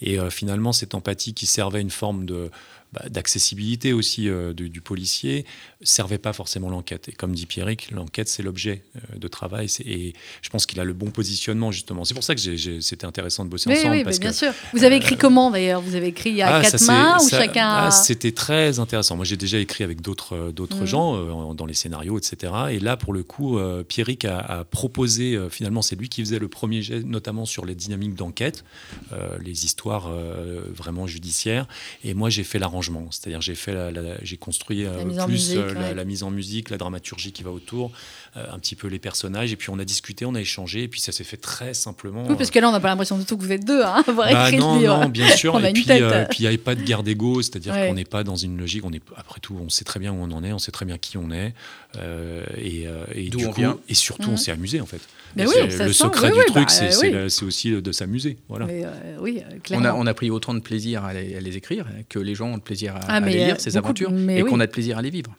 [0.00, 2.50] et euh, finalement, cette empathie qui servait une forme de
[2.94, 5.44] bah, d'accessibilité aussi euh, du, du policier
[5.82, 7.08] servait pas forcément l'enquête.
[7.08, 9.68] Et comme dit Pierrick, l'enquête c'est l'objet euh, de travail.
[9.84, 12.04] Et je pense qu'il a le bon positionnement justement.
[12.04, 12.40] C'est pour ça que
[12.80, 14.52] c'était intéressant de bosser Oui, ensemble oui, parce mais bien que sûr.
[14.72, 15.80] Vous avez écrit comment d'ailleurs?
[15.82, 19.16] Vous avez écrit à ah, quatre ça, mains ou ça- chacun ah, C'était très intéressant.
[19.16, 20.86] Moi, j'ai déjà écrit avec d'autres euh, d'autres Mhm.
[20.86, 22.52] gens euh, en- dans les scénarios, etc.
[22.70, 26.20] Et là, pour le coup, euh, Pierrick a, a proposé, euh, finalement, c'est lui qui
[26.22, 28.64] faisait le premier jet, notamment sur les dynamiques d'enquête,
[29.12, 31.66] euh, les histoires euh, vraiment judiciaires.
[32.04, 32.83] Et moi, j'ai fait l'arrangement.
[33.10, 35.80] C'est-à-dire, j'ai fait la- la- j'ai construit euh, La mise en plus musique, euh, la,
[35.80, 35.94] ouais.
[35.94, 37.92] la mise en musique, la dramaturgie qui va autour,
[38.36, 39.52] euh, un petit peu les personnages.
[39.52, 40.82] Et puis, on a discuté, on a échangé.
[40.84, 42.24] Et puis, ça s'est fait très simplement.
[42.28, 44.02] Oui, parce que là, on n'a pas l'impression du tout que vous êtes deux hein,
[44.06, 44.98] à avoir Bah écrit non, le livre.
[45.00, 45.58] non, bien sûr.
[45.64, 47.88] Et puis, euh, il n'y avait pas de guerre d'ego, c'est-à-dire Ouais.
[47.88, 48.84] qu'on n'est pas dans une logique.
[48.84, 50.84] On est, après tout, on sait très bien où on en est, on sait très
[50.86, 51.54] bien qui on est,
[51.96, 53.78] euh, et, et D'où du on coup, vient.
[53.88, 54.34] et surtout, Mhm.
[54.34, 55.00] on s'est amusé en fait.
[55.36, 57.70] Mais oui, C'est- ça le sent, secret oui, du oui, truc, bah, c'est euh, aussi
[57.72, 58.66] de s'amuser, voilà.
[58.66, 58.88] Mais, euh,
[59.20, 61.86] oui, euh, on a, on a pris autant de plaisir à les, à les écrire
[62.08, 63.84] que les gens ont de plaisir à, Ah, à mais, les euh, lire, ces beaucoup,
[63.86, 64.50] aventures, mais et oui.
[64.50, 65.30] qu'on a de plaisir à les vivre.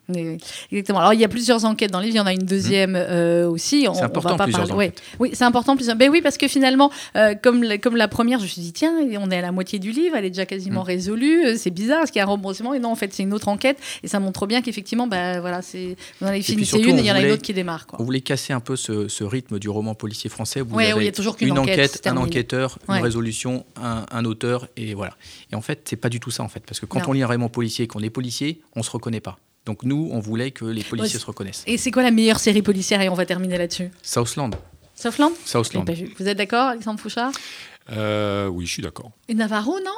[0.72, 1.00] Exactement.
[1.00, 2.16] Alors, il y a plusieurs enquêtes dans le livre.
[2.16, 3.86] Il y en a une deuxième euh, aussi.
[3.90, 4.94] On- C'est on important, va pas plusieurs parler-.
[5.20, 5.76] Oui, c'est important.
[5.76, 5.96] Plusieurs...
[5.96, 8.74] Ben oui, parce que finalement, euh, comme, la, comme la première, je me suis dit,
[8.74, 10.88] tiens, on est à la moitié du livre, elle est déjà quasiment Mm.
[10.88, 11.46] résolue.
[11.46, 12.74] Euh, C'est bizarre, parce qu'il y a un remboursement.
[12.74, 13.78] Et non, en fait, c'est une autre enquête.
[14.04, 15.96] Et ça montre bien qu'effectivement, ben, voilà, c'est...
[16.20, 17.86] vous en avez fini une et on il y en a une autre qui démarre.
[18.00, 20.62] On voulait casser un peu ce, ce rythme du roman policier français.
[20.62, 22.98] Où vous Ouais, avez il y a toujours qu'une une enquête, un enquêteur, Ouais.
[22.98, 25.16] une résolution, un, un auteur, et voilà.
[25.52, 27.06] Et en fait, c'est pas du tout ça, en fait, parce que quand Non.
[27.10, 29.38] on lit un roman policier, qu'on est policier, on se reconnaît pas.
[29.66, 31.64] Donc nous, on voulait que les policiers Ouais, se reconnaissent.
[31.68, 33.90] Et c'est quoi la meilleure série policière Et on va terminer là-dessus?
[34.04, 34.52] Southland,
[34.96, 35.32] Southland?
[35.44, 35.86] Southland.
[36.20, 37.32] Vous êtes d'accord, Alexandre Fouchard?
[37.92, 39.12] Euh, oui, je suis d'accord.
[39.28, 39.92] Et Navarro, non?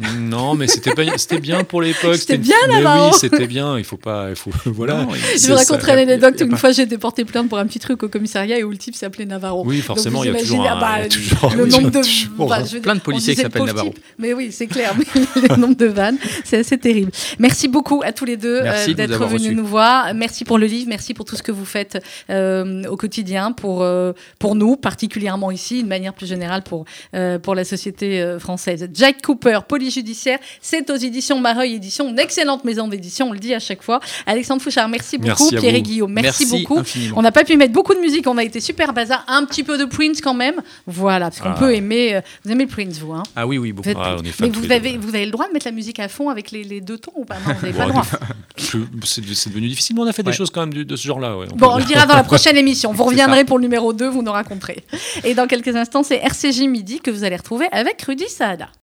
[0.00, 0.94] Non, mais c'était
[1.38, 2.16] bien pour l'époque.
[2.16, 3.10] C'était bien, Navarro.
[3.10, 3.76] Oui, c'était bien.
[3.76, 4.30] Il faut pas.
[4.30, 5.02] Il faut, voilà.
[5.02, 7.78] Non, Je vous raconterai l'anecdote une pas- fois j'ai été porté plainte pour un petit
[7.78, 9.64] truc au commissariat et où le type s'appelait Navarro.
[9.66, 11.90] Oui, forcément, il y a toujours un- ah bah, il y a toujours- le nombre
[11.90, 12.00] de
[12.48, 13.90] bah, je Plein de policiers qui s'appellent Navarro.
[13.90, 14.94] type, Mais oui, c'est clair.
[15.36, 17.12] mais le nombre de vannes, c'est assez terrible.
[17.38, 20.14] Merci beaucoup à tous les deux euh, d'être venus nous voir.
[20.14, 23.82] Merci pour le livre, merci pour tout ce que vous faites euh, au quotidien pour
[23.82, 28.88] euh, pour nous, particulièrement ici, de manière plus générale pour euh, pour la société française.
[28.94, 33.52] Jack Cooper, Polyjudiciaire, c'est aux éditions Mareuil Éditions, une excellente maison d'édition, on le dit
[33.52, 33.98] à chaque fois.
[34.26, 35.28] Alexandre Fouchard, merci beaucoup.
[35.50, 35.82] Merci Pierre et.
[35.82, 36.78] Guillaume, merci, beaucoup.
[36.78, 37.16] infiniment.
[37.18, 39.64] On n'a pas pu mettre beaucoup de musique, on a été super bazar, un petit
[39.64, 40.62] peu de Prince quand même.
[40.86, 41.58] Voilà, parce qu'on Ah.
[41.58, 42.14] peut aimer.
[42.14, 43.88] euh, vous aimez le Prince, vous hein Ah oui, oui, beaucoup.
[43.88, 45.72] Vous Ah, on est fans Mais vous avez, vous avez le droit de mettre la
[45.72, 47.34] musique à fond avec les, les deux tons ou pas?
[47.36, 48.06] Non, vous n'avez pas le droit.
[49.04, 51.36] C'est devenu difficile, mais on a fait des choses quand même de ce genre-là.
[51.36, 52.92] ouais, Bon, on le dira dans la prochaine émission.
[52.92, 54.84] Vous reviendrez pour le numéro 2, vous nous raconterez.
[55.24, 58.68] Et dans quelques instants, c'est RCJ Midi que vous allez retrouver avec Rudy Saada.